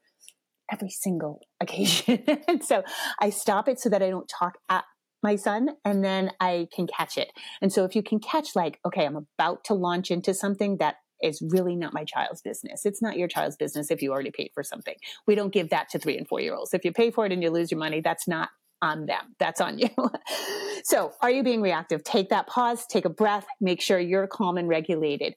every 0.71 0.89
single 0.89 1.39
occasion. 1.61 2.23
and 2.47 2.63
so 2.63 2.83
I 3.21 3.29
stop 3.29 3.69
it 3.69 3.79
so 3.79 3.89
that 3.89 4.03
I 4.03 4.09
don't 4.09 4.27
talk 4.27 4.57
at 4.69 4.83
my 5.23 5.37
son 5.37 5.69
and 5.85 6.03
then 6.03 6.31
I 6.41 6.67
can 6.75 6.87
catch 6.87 7.17
it. 7.17 7.31
And 7.61 7.71
so 7.71 7.85
if 7.85 7.95
you 7.95 8.03
can 8.03 8.19
catch 8.19 8.55
like, 8.55 8.79
okay, 8.85 9.05
I'm 9.05 9.27
about 9.39 9.63
to 9.65 9.75
launch 9.75 10.11
into 10.11 10.33
something 10.33 10.77
that 10.77 10.95
is 11.23 11.41
really 11.41 11.75
not 11.75 11.93
my 11.93 12.03
child's 12.03 12.41
business. 12.41 12.85
It's 12.85 13.01
not 13.01 13.17
your 13.17 13.27
child's 13.27 13.55
business 13.55 13.89
if 13.89 14.01
you 14.01 14.11
already 14.11 14.29
paid 14.29 14.51
for 14.53 14.61
something. 14.61 14.95
We 15.25 15.35
don't 15.35 15.53
give 15.53 15.69
that 15.69 15.89
to 15.89 15.99
three 15.99 16.17
and 16.17 16.27
four 16.27 16.41
year 16.41 16.53
olds. 16.53 16.73
If 16.73 16.85
you 16.85 16.91
pay 16.91 17.11
for 17.11 17.25
it 17.25 17.31
and 17.31 17.41
you 17.41 17.49
lose 17.49 17.71
your 17.71 17.79
money, 17.79 18.01
that's 18.01 18.27
not 18.27 18.49
on 18.81 19.05
them. 19.05 19.35
That's 19.39 19.61
on 19.61 19.79
you. 19.79 19.89
so 20.83 21.13
are 21.21 21.31
you 21.31 21.43
being 21.43 21.61
reactive? 21.61 22.03
Take 22.03 22.29
that 22.29 22.47
pause, 22.47 22.85
take 22.85 23.05
a 23.05 23.09
breath, 23.09 23.45
make 23.59 23.81
sure 23.81 23.99
you're 23.99 24.27
calm 24.27 24.57
and 24.57 24.67
regulated. 24.67 25.35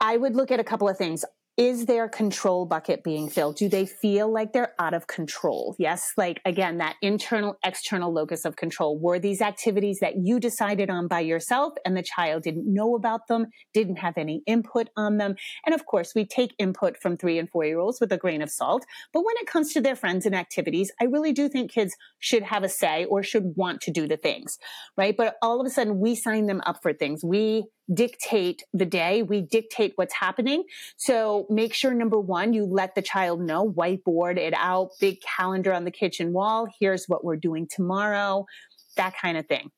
I 0.00 0.16
would 0.16 0.34
look 0.34 0.50
at 0.50 0.60
a 0.60 0.64
couple 0.64 0.88
of 0.88 0.98
things 0.98 1.24
is 1.56 1.84
their 1.84 2.08
control 2.08 2.64
bucket 2.64 3.04
being 3.04 3.28
filled? 3.28 3.56
Do 3.56 3.68
they 3.68 3.84
feel 3.84 4.32
like 4.32 4.52
they're 4.52 4.74
out 4.78 4.94
of 4.94 5.06
control? 5.06 5.76
Yes. 5.78 6.12
Like 6.16 6.40
again, 6.46 6.78
that 6.78 6.96
internal, 7.02 7.56
external 7.64 8.12
locus 8.12 8.46
of 8.46 8.56
control. 8.56 8.98
Were 8.98 9.18
these 9.18 9.42
activities 9.42 9.98
that 10.00 10.16
you 10.16 10.40
decided 10.40 10.88
on 10.88 11.08
by 11.08 11.20
yourself 11.20 11.74
and 11.84 11.96
the 11.96 12.02
child 12.02 12.44
didn't 12.44 12.72
know 12.72 12.94
about 12.94 13.26
them, 13.26 13.46
didn't 13.74 13.96
have 13.96 14.16
any 14.16 14.42
input 14.46 14.88
on 14.96 15.18
them? 15.18 15.36
And 15.66 15.74
of 15.74 15.84
course, 15.84 16.14
we 16.14 16.24
take 16.24 16.54
input 16.58 16.96
from 17.02 17.18
three 17.18 17.38
and 17.38 17.50
four 17.50 17.64
year 17.64 17.80
olds 17.80 18.00
with 18.00 18.12
a 18.12 18.18
grain 18.18 18.40
of 18.40 18.50
salt. 18.50 18.86
But 19.12 19.24
when 19.24 19.36
it 19.36 19.46
comes 19.46 19.74
to 19.74 19.80
their 19.82 19.96
friends 19.96 20.24
and 20.24 20.34
activities, 20.34 20.90
I 21.00 21.04
really 21.04 21.32
do 21.32 21.50
think 21.50 21.70
kids 21.70 21.94
should 22.18 22.44
have 22.44 22.64
a 22.64 22.68
say 22.68 23.04
or 23.04 23.22
should 23.22 23.52
want 23.56 23.82
to 23.82 23.90
do 23.90 24.08
the 24.08 24.16
things, 24.16 24.58
right? 24.96 25.14
But 25.14 25.36
all 25.42 25.60
of 25.60 25.66
a 25.66 25.70
sudden 25.70 26.00
we 26.00 26.14
sign 26.14 26.46
them 26.46 26.62
up 26.64 26.80
for 26.82 26.94
things. 26.94 27.22
We 27.22 27.64
dictate 27.92 28.62
the 28.72 28.86
day. 28.86 29.22
We 29.22 29.42
dictate 29.42 29.92
what's 29.96 30.14
happening. 30.14 30.64
So 30.96 31.46
make 31.50 31.74
sure 31.74 31.94
number 31.94 32.20
one, 32.20 32.52
you 32.52 32.64
let 32.64 32.94
the 32.94 33.02
child 33.02 33.40
know, 33.40 33.70
whiteboard 33.70 34.38
it 34.38 34.54
out, 34.56 34.90
big 35.00 35.18
calendar 35.22 35.72
on 35.72 35.84
the 35.84 35.90
kitchen 35.90 36.32
wall. 36.32 36.68
Here's 36.80 37.06
what 37.06 37.24
we're 37.24 37.36
doing 37.36 37.66
tomorrow, 37.68 38.46
that 38.96 39.14
kind 39.20 39.36
of 39.36 39.46
thing. 39.46 39.70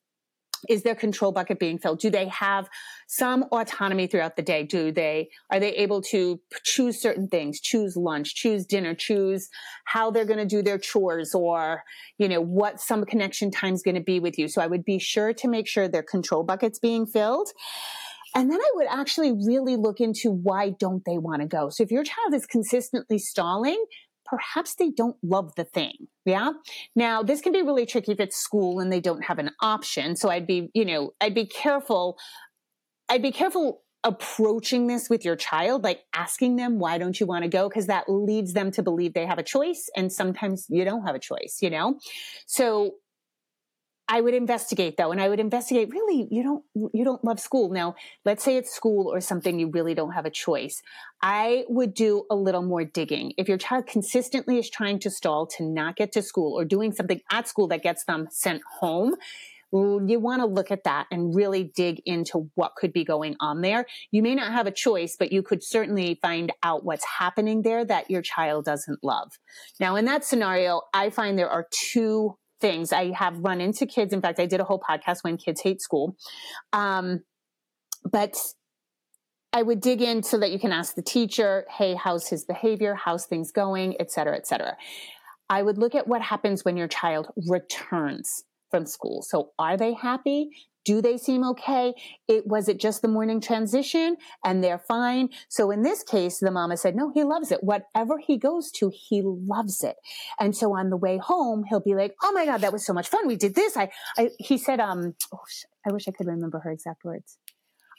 Is 0.69 0.83
their 0.83 0.95
control 0.95 1.33
bucket 1.33 1.59
being 1.59 1.79
filled? 1.79 2.01
Do 2.01 2.11
they 2.11 2.29
have 2.29 2.69
some 3.07 3.45
autonomy 3.53 4.07
throughout 4.07 4.37
the 4.37 4.43
day? 4.43 4.63
Do 4.65 4.93
they, 4.93 5.29
are 5.51 5.61
they 5.61 5.73
able 5.75 6.03
to 6.03 6.41
choose 6.63 7.01
certain 7.01 7.29
things, 7.29 7.61
choose 7.61 7.97
lunch, 7.97 8.35
choose 8.35 8.67
dinner, 8.67 8.95
choose 8.95 9.49
how 9.85 10.11
they're 10.11 10.25
going 10.25 10.39
to 10.39 10.47
do 10.47 10.63
their 10.63 10.79
chores 10.79 11.35
or, 11.35 11.83
you 12.19 12.29
know, 12.29 12.41
what 12.41 12.81
some 12.81 13.05
connection 13.05 13.51
time 13.51 13.75
is 13.75 13.83
going 13.83 13.95
to 13.95 14.01
be 14.01 14.21
with 14.21 14.39
you? 14.39 14.49
So 14.49 14.61
I 14.63 14.67
would 14.67 14.85
be 14.85 14.99
sure 14.99 15.33
to 15.35 15.49
make 15.49 15.67
sure 15.67 15.89
their 15.89 16.03
control 16.03 16.43
bucket's 16.43 16.79
being 16.79 17.07
filled. 17.07 17.49
And 18.35 18.51
then 18.51 18.61
I 18.61 18.71
would 18.75 18.89
actually 18.89 19.33
really 19.33 19.77
look 19.77 20.01
into 20.01 20.31
why 20.33 20.71
don't 20.71 21.05
they 21.05 21.19
want 21.19 21.43
to 21.43 21.49
go? 21.49 21.69
So 21.69 21.85
if 21.85 21.93
your 21.93 22.03
child 22.03 22.35
is 22.35 22.47
consistently 22.47 23.19
stalling, 23.19 23.83
perhaps 24.35 24.75
they 24.75 24.91
don't 24.91 25.17
love 25.23 25.55
the 25.57 25.65
thing. 25.65 26.09
Yeah. 26.25 26.53
Now 26.97 27.23
this 27.23 27.41
can 27.41 27.53
be 27.53 27.63
really 27.63 27.87
tricky 27.87 28.13
if 28.13 28.21
it's 28.21 28.37
school 28.37 28.81
and 28.81 28.93
they 28.93 29.01
don't 29.01 29.25
have 29.25 29.39
an 29.39 29.51
option. 29.61 30.17
So 30.17 30.29
I'd 30.29 30.47
be, 30.47 30.71
you 30.75 30.85
know, 30.85 31.13
I'd 31.21 31.35
be 31.35 31.47
careful. 31.47 32.19
I'd 33.09 33.23
be 33.23 33.31
careful 33.31 33.83
approaching 34.03 34.87
this 34.87 35.09
with 35.09 35.25
your 35.25 35.37
child, 35.37 35.85
like 35.85 36.01
asking 36.15 36.57
them, 36.57 36.79
why 36.79 36.99
don't 36.99 37.19
you 37.21 37.27
want 37.27 37.45
to 37.45 37.49
go? 37.49 37.71
Cause 37.71 37.87
that 37.87 38.09
leads 38.09 38.53
them 38.53 38.71
to 38.73 38.83
believe 38.83 39.15
they 39.15 39.25
have 39.25 39.39
a 39.39 39.43
choice. 39.43 39.89
And 39.97 40.13
sometimes 40.13 40.67
you 40.69 40.85
don't 40.85 41.07
have 41.07 41.15
a 41.15 41.21
choice, 41.21 41.59
you 41.63 41.71
know? 41.71 41.99
So 42.47 42.97
I 44.07 44.21
would 44.21 44.35
investigate 44.35 44.97
though, 44.97 45.13
and 45.13 45.21
I 45.21 45.29
would 45.29 45.41
investigate 45.41 45.89
really, 45.91 46.29
you 46.31 46.43
don't, 46.43 46.65
you 46.93 47.05
don't 47.05 47.25
love 47.25 47.41
school. 47.41 47.71
Now, 47.71 47.95
let's 48.25 48.45
say 48.45 48.57
it's 48.57 48.71
school 48.71 49.11
or 49.11 49.21
something 49.21 49.59
you 49.59 49.69
really 49.69 49.95
don't 49.95 50.13
have 50.13 50.27
a 50.27 50.31
choice. 50.31 50.83
I 51.23 51.65
would 51.69 51.95
do 51.95 52.25
a 52.31 52.37
little 52.37 52.63
more 52.63 52.85
digging. 52.85 53.33
If 53.39 53.49
your 53.49 53.57
child 53.57 53.87
consistently 53.87 54.59
is 54.59 54.69
trying 54.69 54.99
to 55.01 55.11
stall 55.11 55.47
to 55.57 55.65
not 55.65 55.97
get 55.97 56.13
to 56.13 56.23
school 56.23 56.59
or 56.59 56.67
doing 56.67 56.93
something 56.93 57.21
at 57.33 57.49
school 57.49 57.67
that 57.69 57.83
gets 57.83 58.05
them 58.05 58.29
sent 58.31 58.61
home, 58.79 59.15
mm, 59.73 60.11
you 60.11 60.21
want 60.21 60.43
to 60.43 60.47
look 60.47 60.71
at 60.71 60.85
that 60.85 61.07
and 61.11 61.35
really 61.35 61.73
dig 61.75 62.03
into 62.05 62.51
what 62.57 62.75
could 62.77 62.93
be 62.93 63.05
going 63.05 63.37
on 63.41 63.63
there. 63.63 63.87
You 64.11 64.23
may 64.23 64.35
not 64.35 64.53
have 64.53 64.67
a 64.67 64.71
choice, 64.71 65.17
but 65.19 65.33
you 65.33 65.43
could 65.43 65.65
certainly 65.65 66.19
find 66.21 66.53
out 66.63 66.85
what's 66.85 67.07
happening 67.07 67.63
there 67.63 67.87
that 67.87 68.11
your 68.11 68.21
child 68.21 68.67
doesn't 68.67 69.03
love. 69.03 69.33
Now, 69.81 69.97
in 69.97 70.05
that 70.05 70.27
scenario, 70.27 70.83
I 70.93 71.09
find 71.09 71.39
there 71.39 71.49
are 71.49 71.67
two 71.71 72.37
things. 72.61 72.93
I 72.93 73.13
have 73.13 73.39
run 73.39 73.61
into 73.61 73.87
kids. 73.87 74.13
In 74.13 74.21
fact, 74.21 74.41
I 74.41 74.47
did 74.47 74.61
a 74.61 74.65
whole 74.65 74.81
podcast 74.81 75.19
when 75.23 75.37
kids 75.37 75.61
hate 75.61 75.81
school. 75.81 76.17
Um, 76.73 77.21
but 78.11 78.37
I 79.53 79.63
would 79.63 79.81
dig 79.81 80.03
in 80.03 80.23
so 80.23 80.39
that 80.39 80.51
you 80.51 80.59
can 80.59 80.73
ask 80.73 80.95
the 80.95 81.03
teacher, 81.03 81.65
hey, 81.71 81.95
how's 81.95 82.29
his 82.29 82.45
behavior? 82.45 82.95
How's 82.95 83.27
things 83.27 83.53
going? 83.53 83.95
Et 84.01 84.11
cetera, 84.11 84.37
et 84.37 84.47
cetera. 84.47 84.77
I 85.49 85.63
would 85.63 85.79
look 85.79 85.95
at 85.95 86.09
what 86.09 86.23
happens 86.23 86.65
when 86.65 86.77
your 86.77 86.89
child 86.89 87.29
returns 87.49 88.45
from 88.71 88.87
school. 88.87 89.23
So 89.23 89.51
are 89.59 89.77
they 89.77 89.93
happy? 89.95 90.51
Do 90.85 91.01
they 91.01 91.17
seem 91.17 91.45
okay? 91.45 91.95
It 92.29 92.47
was 92.47 92.69
it 92.69 92.79
just 92.79 93.03
the 93.03 93.09
morning 93.09 93.41
transition 93.41 94.17
and 94.45 94.63
they're 94.63 94.79
fine. 94.79 95.31
So 95.49 95.71
in 95.71 95.83
this 95.83 96.03
case, 96.03 96.39
the 96.39 96.51
mama 96.51 96.77
said, 96.77 96.95
no, 96.95 97.11
he 97.13 97.25
loves 97.25 97.51
it. 97.51 97.63
Whatever 97.63 98.19
he 98.19 98.37
goes 98.39 98.71
to, 98.73 98.91
he 98.93 99.23
loves 99.25 99.83
it. 99.83 99.97
And 100.39 100.57
so 100.57 100.77
on 100.77 100.91
the 100.91 100.97
way 100.97 101.19
home, 101.19 101.65
he'll 101.69 101.81
be 101.81 101.95
like, 101.95 102.15
Oh 102.23 102.33
my 102.33 102.45
God, 102.45 102.61
that 102.61 102.73
was 102.73 102.85
so 102.85 102.93
much 102.93 103.09
fun. 103.09 103.27
We 103.27 103.37
did 103.37 103.55
this. 103.55 103.77
I, 103.77 103.91
I 104.17 104.31
he 104.39 104.59
said, 104.59 104.81
um, 104.81 105.15
oh, 105.33 105.41
I 105.87 105.93
wish 105.93 106.09
I 106.09 106.13
could 106.13 106.27
remember 106.27 106.59
her 106.61 106.71
exact 106.71 107.05
words. 107.05 107.39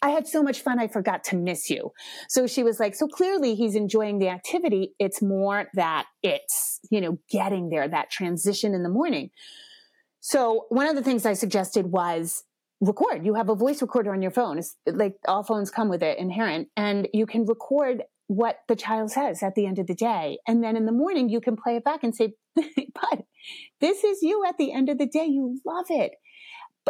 I 0.02 0.10
had 0.10 0.28
so 0.28 0.44
much 0.44 0.62
fun. 0.62 0.80
I 0.80 0.88
forgot 0.88 1.24
to 1.26 1.36
miss 1.36 1.70
you. 1.70 1.92
So 2.30 2.46
she 2.46 2.64
was 2.64 2.80
like, 2.80 2.96
so 2.96 3.08
clearly 3.08 3.56
he's 3.56 3.76
enjoying 3.76 4.20
the 4.20 4.30
activity. 4.30 4.94
It's 5.00 5.22
more 5.22 5.68
that 5.74 6.06
it's, 6.22 6.80
you 6.92 7.02
know, 7.02 7.18
getting 7.30 7.70
there, 7.70 7.88
that 7.88 8.12
transition 8.12 8.74
in 8.76 8.84
the 8.84 8.90
morning. 8.90 9.32
So 10.20 10.66
one 10.70 10.88
of 10.88 10.96
the 10.96 11.04
things 11.04 11.26
I 11.26 11.34
suggested 11.34 11.88
was 11.88 12.44
record. 12.82 13.26
You 13.26 13.36
have 13.36 13.50
a 13.50 13.56
voice 13.56 13.82
recorder 13.82 14.14
on 14.14 14.22
your 14.22 14.32
phone. 14.32 14.58
It's 14.58 14.76
like 14.86 15.16
all 15.28 15.44
phones 15.44 15.72
come 15.72 15.90
with 15.90 16.04
it 16.04 16.18
inherent 16.18 16.70
and 16.76 17.08
you 17.14 17.26
can 17.26 17.46
record 17.46 18.04
what 18.28 18.58
the 18.68 18.76
child 18.76 19.12
says 19.12 19.44
at 19.44 19.56
the 19.56 19.66
end 19.66 19.80
of 19.80 19.88
the 19.88 19.94
day. 19.94 20.40
And 20.48 20.64
then 20.64 20.76
in 20.76 20.86
the 20.86 20.92
morning, 20.92 21.30
you 21.30 21.40
can 21.40 21.56
play 21.56 21.76
it 21.76 21.84
back 21.84 22.04
and 22.04 22.16
say, 22.16 22.34
but 22.56 23.24
this 23.80 24.04
is 24.04 24.22
you 24.22 24.44
at 24.48 24.58
the 24.58 24.72
end 24.72 24.90
of 24.90 24.98
the 24.98 25.06
day. 25.06 25.26
You 25.26 25.60
love 25.66 25.86
it 25.90 26.14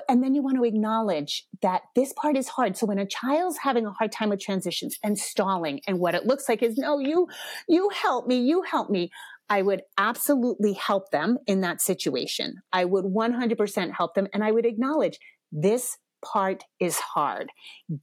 and 0.09 0.23
then 0.23 0.35
you 0.35 0.41
want 0.41 0.57
to 0.57 0.63
acknowledge 0.63 1.45
that 1.61 1.83
this 1.95 2.13
part 2.13 2.37
is 2.37 2.49
hard. 2.49 2.77
So 2.77 2.85
when 2.85 2.99
a 2.99 3.05
child's 3.05 3.59
having 3.61 3.85
a 3.85 3.91
hard 3.91 4.11
time 4.11 4.29
with 4.29 4.39
transitions 4.39 4.97
and 5.03 5.17
stalling 5.17 5.81
and 5.87 5.99
what 5.99 6.15
it 6.15 6.25
looks 6.25 6.49
like 6.49 6.61
is, 6.61 6.77
no, 6.77 6.99
you, 6.99 7.27
you 7.67 7.89
help 7.89 8.27
me, 8.27 8.37
you 8.37 8.63
help 8.63 8.89
me. 8.89 9.09
I 9.47 9.61
would 9.61 9.83
absolutely 9.97 10.73
help 10.73 11.11
them 11.11 11.37
in 11.45 11.61
that 11.61 11.81
situation. 11.81 12.55
I 12.73 12.85
would 12.85 13.05
100% 13.05 13.91
help 13.91 14.15
them 14.15 14.27
and 14.33 14.43
I 14.43 14.51
would 14.51 14.65
acknowledge 14.65 15.19
this 15.51 15.97
part 16.23 16.63
is 16.79 16.97
hard. 16.99 17.49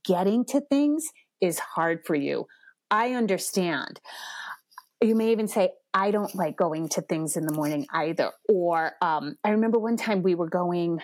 Getting 0.04 0.44
to 0.46 0.60
things 0.60 1.04
is 1.40 1.58
hard 1.58 2.00
for 2.06 2.14
you. 2.14 2.46
I 2.90 3.12
understand. 3.12 4.00
You 5.00 5.14
may 5.14 5.32
even 5.32 5.48
say, 5.48 5.70
I 5.94 6.10
don't 6.10 6.34
like 6.34 6.56
going 6.56 6.88
to 6.90 7.02
things 7.02 7.36
in 7.36 7.46
the 7.46 7.52
morning 7.52 7.86
either. 7.92 8.30
Or 8.48 8.92
um, 9.02 9.36
I 9.44 9.50
remember 9.50 9.78
one 9.78 9.96
time 9.96 10.22
we 10.22 10.34
were 10.34 10.48
going 10.48 11.00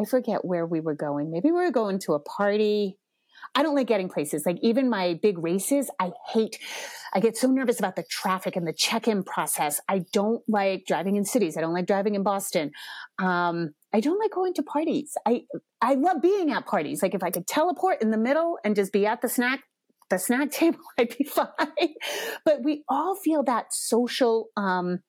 I 0.00 0.04
forget 0.04 0.44
where 0.44 0.66
we 0.66 0.80
were 0.80 0.94
going. 0.94 1.30
Maybe 1.30 1.50
we 1.50 1.60
were 1.60 1.70
going 1.70 1.98
to 2.00 2.14
a 2.14 2.20
party. 2.20 2.98
I 3.54 3.62
don't 3.62 3.74
like 3.74 3.86
getting 3.86 4.08
places. 4.08 4.44
Like 4.46 4.58
even 4.62 4.88
my 4.88 5.18
big 5.22 5.38
races, 5.38 5.90
I 6.00 6.12
hate, 6.28 6.58
I 7.14 7.20
get 7.20 7.36
so 7.36 7.48
nervous 7.48 7.78
about 7.78 7.96
the 7.96 8.04
traffic 8.08 8.56
and 8.56 8.66
the 8.66 8.72
check-in 8.72 9.22
process. 9.22 9.80
I 9.88 10.04
don't 10.12 10.42
like 10.48 10.84
driving 10.86 11.16
in 11.16 11.24
cities. 11.24 11.56
I 11.56 11.60
don't 11.60 11.74
like 11.74 11.86
driving 11.86 12.14
in 12.14 12.22
Boston. 12.22 12.72
Um, 13.18 13.70
I 13.92 14.00
don't 14.00 14.18
like 14.18 14.32
going 14.32 14.54
to 14.54 14.62
parties. 14.62 15.16
I, 15.26 15.42
I 15.80 15.94
love 15.94 16.22
being 16.22 16.50
at 16.50 16.66
parties. 16.66 17.02
Like 17.02 17.14
if 17.14 17.22
I 17.22 17.30
could 17.30 17.46
teleport 17.46 18.02
in 18.02 18.10
the 18.10 18.18
middle 18.18 18.58
and 18.64 18.74
just 18.74 18.92
be 18.92 19.06
at 19.06 19.20
the 19.20 19.28
snack, 19.28 19.60
the 20.10 20.18
snack 20.18 20.50
table, 20.52 20.80
I'd 20.98 21.16
be 21.16 21.24
fine. 21.24 21.48
but 22.44 22.62
we 22.62 22.84
all 22.88 23.16
feel 23.16 23.42
that 23.44 23.72
social, 23.72 24.48
um, 24.56 25.00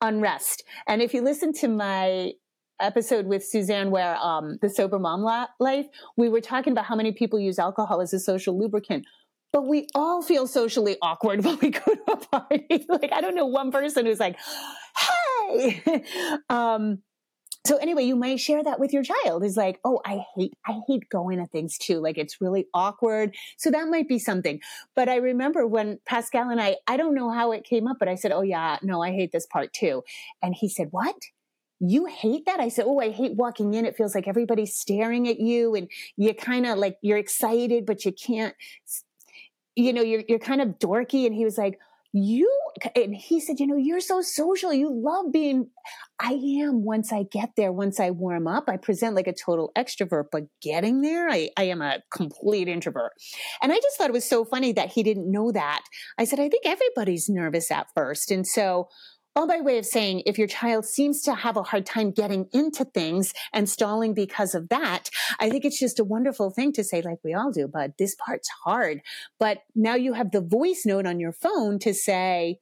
unrest. 0.00 0.64
And 0.86 1.02
if 1.02 1.14
you 1.14 1.22
listen 1.22 1.52
to 1.54 1.68
my 1.68 2.32
episode 2.80 3.26
with 3.26 3.44
Suzanne 3.44 3.90
where 3.90 4.16
um, 4.16 4.58
the 4.62 4.68
sober 4.68 4.98
mom 4.98 5.22
life, 5.58 5.86
we 6.16 6.28
were 6.28 6.40
talking 6.40 6.72
about 6.72 6.84
how 6.84 6.96
many 6.96 7.12
people 7.12 7.38
use 7.38 7.58
alcohol 7.58 8.00
as 8.00 8.12
a 8.12 8.20
social 8.20 8.58
lubricant. 8.58 9.06
But 9.52 9.66
we 9.66 9.86
all 9.94 10.22
feel 10.22 10.46
socially 10.46 10.96
awkward 11.00 11.44
when 11.44 11.58
we 11.60 11.70
go 11.70 11.94
to 11.94 12.12
a 12.12 12.16
party. 12.16 12.86
like 12.88 13.12
I 13.12 13.20
don't 13.20 13.34
know 13.34 13.46
one 13.46 13.70
person 13.70 14.06
who's 14.06 14.20
like, 14.20 14.36
"Hey." 15.48 16.04
um, 16.50 16.98
so 17.66 17.76
anyway, 17.76 18.04
you 18.04 18.16
might 18.16 18.40
share 18.40 18.62
that 18.62 18.80
with 18.80 18.92
your 18.92 19.02
child. 19.02 19.44
Is 19.44 19.56
like, 19.56 19.80
"Oh, 19.84 20.00
I 20.04 20.20
hate 20.36 20.52
I 20.66 20.80
hate 20.86 21.08
going 21.10 21.38
to 21.38 21.46
things 21.46 21.76
too. 21.78 22.00
Like 22.00 22.18
it's 22.18 22.40
really 22.40 22.66
awkward." 22.74 23.34
So 23.56 23.70
that 23.70 23.88
might 23.88 24.08
be 24.08 24.18
something. 24.18 24.60
But 24.94 25.08
I 25.08 25.16
remember 25.16 25.66
when 25.66 25.98
Pascal 26.06 26.50
and 26.50 26.60
I, 26.60 26.76
I 26.86 26.96
don't 26.96 27.14
know 27.14 27.30
how 27.30 27.52
it 27.52 27.64
came 27.64 27.86
up, 27.88 27.96
but 27.98 28.08
I 28.08 28.14
said, 28.14 28.32
"Oh 28.32 28.42
yeah, 28.42 28.78
no, 28.82 29.02
I 29.02 29.10
hate 29.12 29.32
this 29.32 29.46
part 29.46 29.72
too." 29.72 30.02
And 30.42 30.54
he 30.54 30.68
said, 30.68 30.88
"What?" 30.90 31.16
You 31.80 32.06
hate 32.06 32.46
that? 32.46 32.60
I 32.60 32.68
said, 32.68 32.84
Oh, 32.86 33.00
I 33.00 33.10
hate 33.10 33.36
walking 33.36 33.74
in. 33.74 33.84
It 33.84 33.96
feels 33.96 34.14
like 34.14 34.28
everybody's 34.28 34.74
staring 34.74 35.28
at 35.28 35.40
you 35.40 35.74
and 35.74 35.88
you 36.16 36.34
kind 36.34 36.66
of 36.66 36.78
like, 36.78 36.96
you're 37.02 37.18
excited, 37.18 37.86
but 37.86 38.04
you 38.04 38.12
can't, 38.12 38.54
you 39.76 39.92
know, 39.92 40.02
you're, 40.02 40.24
you're 40.28 40.38
kind 40.38 40.60
of 40.60 40.78
dorky. 40.78 41.26
And 41.26 41.34
he 41.34 41.44
was 41.44 41.58
like, 41.58 41.78
you, 42.12 42.50
and 42.96 43.14
he 43.14 43.38
said, 43.38 43.60
you 43.60 43.66
know, 43.66 43.76
you're 43.76 44.00
so 44.00 44.22
social. 44.22 44.72
You 44.72 44.90
love 44.90 45.30
being, 45.30 45.68
I 46.18 46.32
am 46.32 46.82
once 46.82 47.12
I 47.12 47.24
get 47.24 47.50
there, 47.54 47.70
once 47.70 48.00
I 48.00 48.10
warm 48.10 48.46
up, 48.46 48.64
I 48.68 48.78
present 48.78 49.14
like 49.14 49.26
a 49.26 49.34
total 49.34 49.72
extrovert, 49.76 50.26
but 50.32 50.44
getting 50.62 51.02
there, 51.02 51.28
I, 51.28 51.50
I 51.56 51.64
am 51.64 51.82
a 51.82 51.98
complete 52.10 52.66
introvert. 52.66 53.12
And 53.62 53.72
I 53.72 53.76
just 53.76 53.98
thought 53.98 54.08
it 54.08 54.14
was 54.14 54.28
so 54.28 54.44
funny 54.44 54.72
that 54.72 54.90
he 54.90 55.02
didn't 55.02 55.30
know 55.30 55.52
that. 55.52 55.82
I 56.16 56.24
said, 56.24 56.40
I 56.40 56.48
think 56.48 56.64
everybody's 56.64 57.28
nervous 57.28 57.70
at 57.70 57.88
first. 57.94 58.30
And 58.30 58.46
so 58.46 58.88
all 59.38 59.46
by 59.46 59.60
way 59.60 59.78
of 59.78 59.86
saying 59.86 60.20
if 60.26 60.36
your 60.36 60.48
child 60.48 60.84
seems 60.84 61.22
to 61.22 61.32
have 61.32 61.56
a 61.56 61.62
hard 61.62 61.86
time 61.86 62.10
getting 62.10 62.48
into 62.52 62.84
things 62.84 63.32
and 63.52 63.68
stalling 63.68 64.12
because 64.12 64.52
of 64.52 64.68
that, 64.68 65.10
I 65.38 65.48
think 65.48 65.64
it's 65.64 65.78
just 65.78 66.00
a 66.00 66.04
wonderful 66.04 66.50
thing 66.50 66.72
to 66.72 66.82
say, 66.82 67.02
like 67.02 67.20
we 67.22 67.34
all 67.34 67.52
do, 67.52 67.68
but 67.68 67.98
this 67.98 68.16
part's 68.16 68.48
hard. 68.64 69.00
But 69.38 69.58
now 69.76 69.94
you 69.94 70.14
have 70.14 70.32
the 70.32 70.40
voice 70.40 70.82
note 70.84 71.06
on 71.06 71.20
your 71.20 71.30
phone 71.30 71.78
to 71.78 71.94
say, 71.94 72.58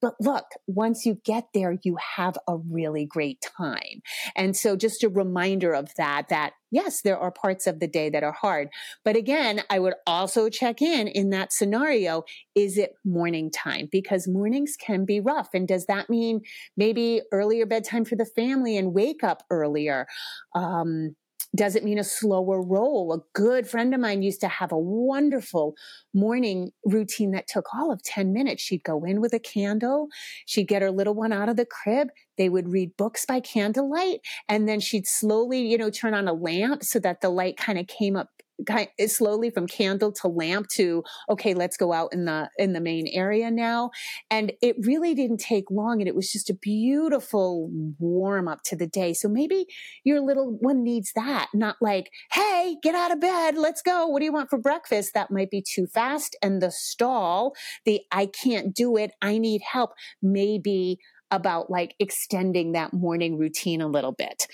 but 0.00 0.14
look, 0.20 0.44
once 0.66 1.06
you 1.06 1.18
get 1.24 1.48
there, 1.54 1.78
you 1.82 1.96
have 2.16 2.36
a 2.46 2.56
really 2.56 3.06
great 3.06 3.44
time. 3.56 4.02
And 4.34 4.56
so 4.56 4.76
just 4.76 5.02
a 5.02 5.08
reminder 5.08 5.72
of 5.72 5.90
that, 5.96 6.28
that 6.28 6.52
yes, 6.70 7.02
there 7.02 7.18
are 7.18 7.30
parts 7.30 7.66
of 7.66 7.80
the 7.80 7.88
day 7.88 8.10
that 8.10 8.22
are 8.22 8.32
hard. 8.32 8.68
But 9.04 9.16
again, 9.16 9.62
I 9.70 9.78
would 9.78 9.94
also 10.06 10.48
check 10.48 10.82
in 10.82 11.08
in 11.08 11.30
that 11.30 11.52
scenario. 11.52 12.24
Is 12.54 12.76
it 12.76 12.92
morning 13.04 13.50
time? 13.50 13.88
Because 13.90 14.28
mornings 14.28 14.74
can 14.78 15.04
be 15.04 15.20
rough. 15.20 15.48
And 15.54 15.66
does 15.66 15.86
that 15.86 16.10
mean 16.10 16.40
maybe 16.76 17.22
earlier 17.32 17.66
bedtime 17.66 18.04
for 18.04 18.16
the 18.16 18.26
family 18.26 18.76
and 18.76 18.94
wake 18.94 19.24
up 19.24 19.44
earlier? 19.50 20.06
Um, 20.54 21.16
does 21.56 21.74
it 21.74 21.84
mean 21.84 21.98
a 21.98 22.04
slower 22.04 22.62
roll? 22.62 23.12
A 23.12 23.38
good 23.38 23.68
friend 23.68 23.94
of 23.94 24.00
mine 24.00 24.22
used 24.22 24.40
to 24.42 24.48
have 24.48 24.72
a 24.72 24.78
wonderful 24.78 25.74
morning 26.14 26.70
routine 26.84 27.30
that 27.32 27.46
took 27.48 27.66
all 27.74 27.92
of 27.92 28.02
10 28.02 28.32
minutes. 28.32 28.62
She'd 28.62 28.84
go 28.84 29.04
in 29.04 29.20
with 29.20 29.32
a 29.32 29.38
candle. 29.38 30.08
She'd 30.46 30.68
get 30.68 30.82
her 30.82 30.90
little 30.90 31.14
one 31.14 31.32
out 31.32 31.48
of 31.48 31.56
the 31.56 31.66
crib. 31.66 32.08
They 32.36 32.48
would 32.48 32.68
read 32.68 32.96
books 32.96 33.24
by 33.24 33.40
candlelight. 33.40 34.20
And 34.48 34.68
then 34.68 34.80
she'd 34.80 35.06
slowly, 35.06 35.60
you 35.60 35.78
know, 35.78 35.90
turn 35.90 36.14
on 36.14 36.28
a 36.28 36.32
lamp 36.32 36.84
so 36.84 36.98
that 37.00 37.20
the 37.20 37.30
light 37.30 37.56
kind 37.56 37.78
of 37.78 37.86
came 37.86 38.16
up 38.16 38.28
Eh, 38.68 39.06
slowly 39.06 39.50
from 39.50 39.66
candle 39.66 40.12
to 40.12 40.28
lamp 40.28 40.68
to 40.68 41.04
okay 41.28 41.52
let's 41.52 41.76
go 41.76 41.92
out 41.92 42.12
in 42.12 42.24
the 42.24 42.48
in 42.58 42.72
the 42.72 42.80
main 42.80 43.06
area 43.08 43.50
now. 43.50 43.90
And 44.30 44.52
it 44.62 44.76
really 44.80 45.14
didn't 45.14 45.38
take 45.38 45.70
long 45.70 46.00
and 46.00 46.08
it 46.08 46.14
was 46.14 46.32
just 46.32 46.50
a 46.50 46.54
beautiful 46.54 47.70
warm 47.98 48.48
up 48.48 48.62
to 48.64 48.76
the 48.76 48.86
day. 48.86 49.12
So 49.12 49.28
maybe 49.28 49.66
your 50.04 50.20
little 50.20 50.56
one 50.60 50.82
needs 50.82 51.12
that 51.14 51.48
not 51.54 51.76
like 51.80 52.10
hey 52.32 52.76
get 52.82 52.94
out 52.94 53.12
of 53.12 53.20
bed 53.20 53.56
let's 53.56 53.82
go. 53.82 54.06
What 54.06 54.20
do 54.20 54.24
you 54.24 54.32
want 54.32 54.50
for 54.50 54.58
breakfast? 54.58 55.12
That 55.14 55.30
might 55.30 55.50
be 55.50 55.62
too 55.62 55.86
fast 55.86 56.36
and 56.42 56.62
the 56.62 56.70
stall 56.70 57.54
the 57.84 58.00
i 58.12 58.26
can't 58.26 58.74
do 58.74 58.96
it 58.96 59.12
i 59.22 59.38
need 59.38 59.62
help 59.62 59.92
maybe 60.22 60.98
about 61.30 61.70
like 61.70 61.94
extending 61.98 62.72
that 62.72 62.92
morning 62.92 63.38
routine 63.38 63.80
a 63.80 63.88
little 63.88 64.12
bit. 64.12 64.46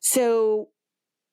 So 0.00 0.68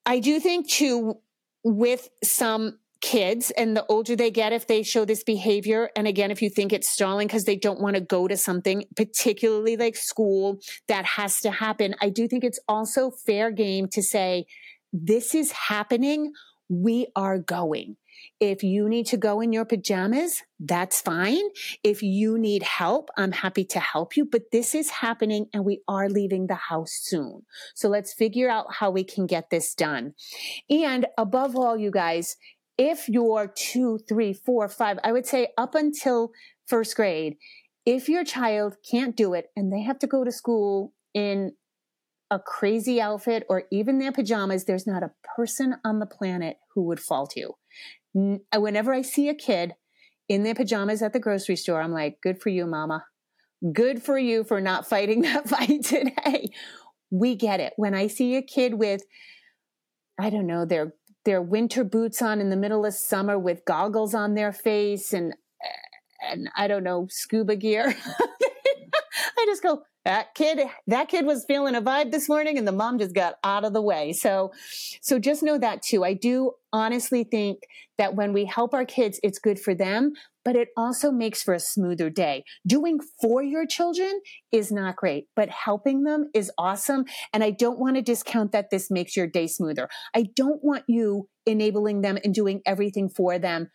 I 0.06 0.20
do 0.20 0.40
think 0.40 0.70
too, 0.70 1.20
with 1.64 2.10
some 2.24 2.80
kids 3.00 3.52
and 3.52 3.78
the 3.78 3.86
older 3.90 4.16
they 4.16 4.32
get 4.32 4.54
if 4.54 4.66
they 4.66 4.82
show 4.82 5.06
this 5.06 5.24
behavior 5.24 5.92
and 5.96 6.08
again 6.08 6.32
if 6.32 6.42
you 6.42 6.50
think 6.50 6.74
it's 6.74 6.90
stalling 6.90 7.28
because 7.28 7.44
they 7.44 7.56
don't 7.56 7.80
want 7.80 7.96
to 7.96 8.02
go 8.02 8.28
to 8.28 8.36
something 8.36 8.84
particularly 8.96 9.78
like 9.78 9.96
school 9.96 10.58
that 10.88 11.06
has 11.06 11.40
to 11.40 11.52
happen 11.52 11.94
i 12.02 12.10
do 12.10 12.28
think 12.28 12.44
it's 12.44 12.60
also 12.68 13.12
fair 13.12 13.52
game 13.52 13.88
to 13.88 14.02
say 14.02 14.48
this 14.94 15.36
is 15.36 15.52
happening. 15.52 16.34
We 16.70 17.08
are 17.16 17.40
going 17.40 17.98
if 18.40 18.64
you 18.64 18.88
need 18.88 19.08
to 19.08 19.18
go 19.18 19.42
in 19.42 19.52
your 19.52 19.66
pajamas, 19.66 20.44
that's 20.60 21.02
fine. 21.02 21.44
If 21.84 22.04
you 22.04 22.38
need 22.38 22.64
help, 22.64 23.10
I'm 23.18 23.32
happy 23.32 23.66
to 23.66 23.80
help 23.80 24.16
you, 24.16 24.26
but 24.26 24.52
this 24.52 24.76
is 24.76 24.90
happening 24.90 25.48
and 25.54 25.66
we 25.66 25.82
are 25.88 26.10
leaving 26.10 26.48
the 26.48 26.56
house 26.56 26.92
soon. 27.02 27.44
So 27.74 27.90
let's 27.90 28.14
figure 28.14 28.50
out 28.50 28.76
how 28.76 28.92
we 28.92 29.04
can 29.04 29.26
get 29.26 29.50
this 29.50 29.74
done. 29.74 30.14
And 30.70 31.08
above 31.18 31.56
all, 31.56 31.78
you 31.78 31.90
guys, 31.90 32.36
if 32.78 33.10
you're 33.10 33.48
two, 33.48 34.00
three, 34.08 34.34
four, 34.34 34.70
five, 34.70 35.00
I 35.04 35.12
would 35.12 35.26
say 35.26 35.48
up 35.58 35.74
until 35.74 36.32
first 36.68 36.96
grade, 36.96 37.38
if 37.86 38.08
your 38.08 38.24
child 38.24 38.76
can't 38.90 39.16
do 39.16 39.34
it 39.34 39.48
and 39.56 39.74
they 39.74 39.82
have 39.82 39.98
to 40.00 40.08
go 40.08 40.24
to 40.24 40.32
school 40.32 40.94
in 41.14 41.54
a 42.30 42.38
crazy 42.38 43.00
outfit 43.02 43.46
or 43.50 43.64
even 43.72 44.00
their 44.00 44.12
pajamas, 44.12 44.66
there's 44.66 44.86
not 44.86 45.02
a 45.02 45.12
person 45.36 45.78
on 45.84 46.00
the 46.00 46.06
planet 46.06 46.58
who 46.76 46.84
would 46.84 47.00
fault 47.00 47.34
you. 47.36 47.54
Uh, 48.18 48.60
whenever 48.60 48.94
I 48.94 49.02
see 49.02 49.30
a 49.30 49.36
kid 49.36 49.76
in 50.28 50.44
their 50.44 50.56
pajamas 50.56 51.02
at 51.02 51.14
the 51.14 51.20
grocery 51.20 51.56
store, 51.56 51.82
I'm 51.82 51.94
like, 51.94 52.20
good 52.22 52.42
for 52.42 52.50
you, 52.50 52.66
mama. 52.66 53.06
Good 53.74 54.02
for 54.02 54.18
you 54.18 54.44
for 54.44 54.62
not 54.62 54.88
fighting 54.88 55.22
that 55.24 55.50
fight 55.50 55.84
today. 55.84 56.52
We 57.10 57.36
get 57.36 57.60
it. 57.60 57.74
When 57.76 57.94
I 57.94 58.08
see 58.08 58.36
a 58.36 58.42
kid 58.42 58.76
with 58.76 59.04
I 60.20 60.30
don't 60.30 60.48
know, 60.48 60.66
their 60.66 60.94
their 61.26 61.42
winter 61.42 61.84
boots 61.84 62.22
on 62.22 62.40
in 62.40 62.50
the 62.50 62.56
middle 62.56 62.86
of 62.86 62.94
summer 62.94 63.38
with 63.38 63.66
goggles 63.66 64.16
on 64.16 64.34
their 64.34 64.52
face 64.52 65.14
and 65.14 65.34
and 66.22 66.50
I 66.56 66.68
don't 66.68 66.84
know, 66.84 67.08
scuba 67.10 67.56
gear. 67.56 67.96
I 69.38 69.46
just 69.46 69.62
go, 69.62 69.84
that 70.08 70.34
kid, 70.36 70.62
that 70.88 71.10
kid 71.10 71.26
was 71.26 71.44
feeling 71.50 71.76
a 71.76 71.82
vibe 71.82 72.12
this 72.12 72.30
morning 72.30 72.58
and 72.58 72.66
the 72.66 72.72
mom 72.72 72.98
just 72.98 73.14
got 73.14 73.36
out 73.44 73.66
of 73.66 73.74
the 73.74 73.82
way. 73.82 74.14
So, 74.14 74.54
so 75.02 75.20
just 75.20 75.44
know 75.44 75.58
that 75.58 75.82
too. 75.82 76.06
I 76.06 76.14
do 76.14 76.54
honestly 76.72 77.26
think 77.26 77.64
that 77.98 78.16
when 78.16 78.32
we 78.32 78.46
help 78.46 78.74
our 78.74 78.86
kids, 78.86 79.20
it's 79.22 79.38
good 79.38 79.60
for 79.60 79.76
them, 79.76 80.14
but 80.46 80.56
it 80.56 80.70
also 80.78 81.12
makes 81.12 81.44
for 81.44 81.54
a 81.54 81.60
smoother 81.60 82.10
day. 82.10 82.46
Doing 82.66 83.00
for 83.22 83.44
your 83.44 83.68
children 83.68 84.22
is 84.50 84.72
not 84.72 84.96
great, 84.96 85.26
but 85.36 85.50
helping 85.50 86.06
them 86.06 86.30
is 86.34 86.54
awesome. 86.58 87.04
And 87.34 87.44
I 87.44 87.52
don't 87.52 87.78
want 87.78 87.98
to 87.98 88.02
discount 88.02 88.54
that 88.54 88.70
this 88.70 88.90
makes 88.90 89.18
your 89.18 89.28
day 89.28 89.48
smoother. 89.48 89.90
I 90.16 90.28
don't 90.38 90.64
want 90.64 90.86
you 90.88 91.28
enabling 91.46 92.00
them 92.00 92.18
and 92.24 92.34
doing 92.34 92.62
everything 92.66 93.10
for 93.10 93.40
them 93.40 93.72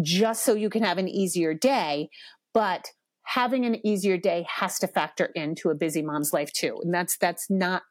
just 0.00 0.46
so 0.46 0.54
you 0.54 0.70
can 0.70 0.82
have 0.82 0.96
an 0.96 1.08
easier 1.08 1.52
day. 1.52 2.08
But 2.54 2.86
having 3.24 3.64
an 3.64 3.84
easier 3.86 4.16
day 4.16 4.46
has 4.48 4.78
to 4.78 4.86
factor 4.86 5.26
into 5.34 5.70
a 5.70 5.74
busy 5.74 6.02
mom's 6.02 6.32
life 6.32 6.52
too. 6.52 6.78
And 6.82 6.92
that's, 6.92 7.16
that's 7.16 7.50
not 7.50 7.82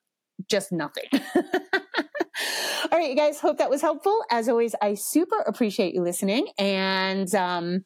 just 0.50 0.72
nothing. 0.72 1.06
All 1.13 3.00
right, 3.00 3.10
you 3.10 3.15
guys, 3.15 3.39
hope 3.39 3.58
that 3.58 3.69
was 3.69 3.82
helpful. 3.82 4.24
As 4.30 4.50
always, 4.50 4.76
I 4.82 4.93
super 4.93 5.39
appreciate 5.41 5.93
you 5.93 6.02
listening 6.02 6.48
and, 6.58 7.34
um, 7.36 7.86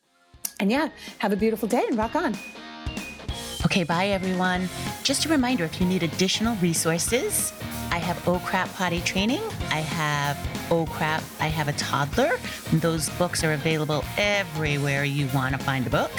and 0.59 0.71
yeah, 0.71 0.89
have 1.19 1.31
a 1.31 1.35
beautiful 1.35 1.67
day 1.67 1.85
and 1.87 1.97
rock 1.97 2.15
on. 2.15 2.35
Okay, 3.65 3.83
bye 3.83 4.07
everyone. 4.07 4.69
Just 5.03 5.25
a 5.25 5.29
reminder 5.29 5.63
if 5.63 5.79
you 5.79 5.87
need 5.87 6.03
additional 6.03 6.55
resources, 6.57 7.53
I 7.97 7.99
have 7.99 8.27
Oh 8.27 8.37
Crap 8.45 8.71
Potty 8.75 9.01
Training. 9.01 9.41
I 9.71 9.79
have 9.79 10.37
Oh 10.69 10.85
Crap, 10.85 11.23
I 11.39 11.47
have 11.47 11.67
a 11.67 11.73
toddler. 11.73 12.37
Those 12.73 13.09
books 13.17 13.43
are 13.43 13.53
available 13.53 14.05
everywhere 14.17 15.03
you 15.03 15.27
want 15.33 15.57
to 15.57 15.63
find 15.63 15.87
a 15.87 15.89
book. 15.89 16.11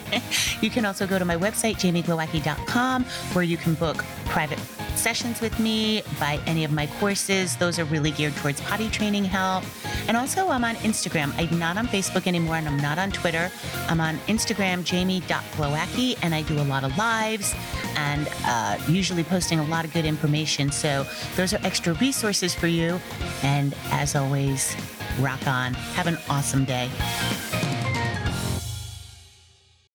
you 0.62 0.70
can 0.70 0.86
also 0.86 1.04
go 1.04 1.18
to 1.18 1.24
my 1.24 1.36
website, 1.36 1.78
jamieglowacki.com, 1.80 3.04
where 3.32 3.42
you 3.42 3.56
can 3.56 3.74
book 3.74 4.04
private 4.26 4.60
sessions 4.96 5.40
with 5.40 5.58
me, 5.58 6.02
buy 6.18 6.40
any 6.46 6.64
of 6.64 6.72
my 6.72 6.86
courses. 6.98 7.56
Those 7.56 7.78
are 7.78 7.84
really 7.84 8.10
geared 8.10 8.34
towards 8.36 8.60
potty 8.60 8.88
training 8.88 9.24
help. 9.24 9.64
And 10.08 10.16
also, 10.16 10.48
I'm 10.48 10.64
on 10.64 10.76
Instagram. 10.76 11.32
I'm 11.38 11.58
not 11.58 11.76
on 11.76 11.86
Facebook 11.88 12.26
anymore 12.26 12.56
and 12.56 12.68
I'm 12.68 12.78
not 12.78 12.98
on 12.98 13.10
Twitter. 13.10 13.50
I'm 13.88 14.00
on 14.00 14.16
Instagram, 14.28 14.84
jamie.glowacki, 14.84 16.18
and 16.22 16.34
I 16.34 16.42
do 16.42 16.60
a 16.60 16.64
lot 16.64 16.84
of 16.84 16.96
lives 16.96 17.54
and 17.96 18.28
uh, 18.44 18.78
usually 18.88 19.24
posting 19.24 19.58
a 19.58 19.64
lot 19.64 19.84
of 19.84 19.92
good 19.92 20.04
information. 20.04 20.70
So, 20.70 21.06
those 21.36 21.52
are 21.52 21.60
extra 21.64 21.94
resources 21.94 22.54
for 22.54 22.66
you. 22.66 23.00
And 23.42 23.74
as 23.90 24.14
always, 24.14 24.76
rock 25.20 25.46
on. 25.46 25.74
Have 25.74 26.06
an 26.06 26.18
awesome 26.28 26.64
day. 26.64 26.90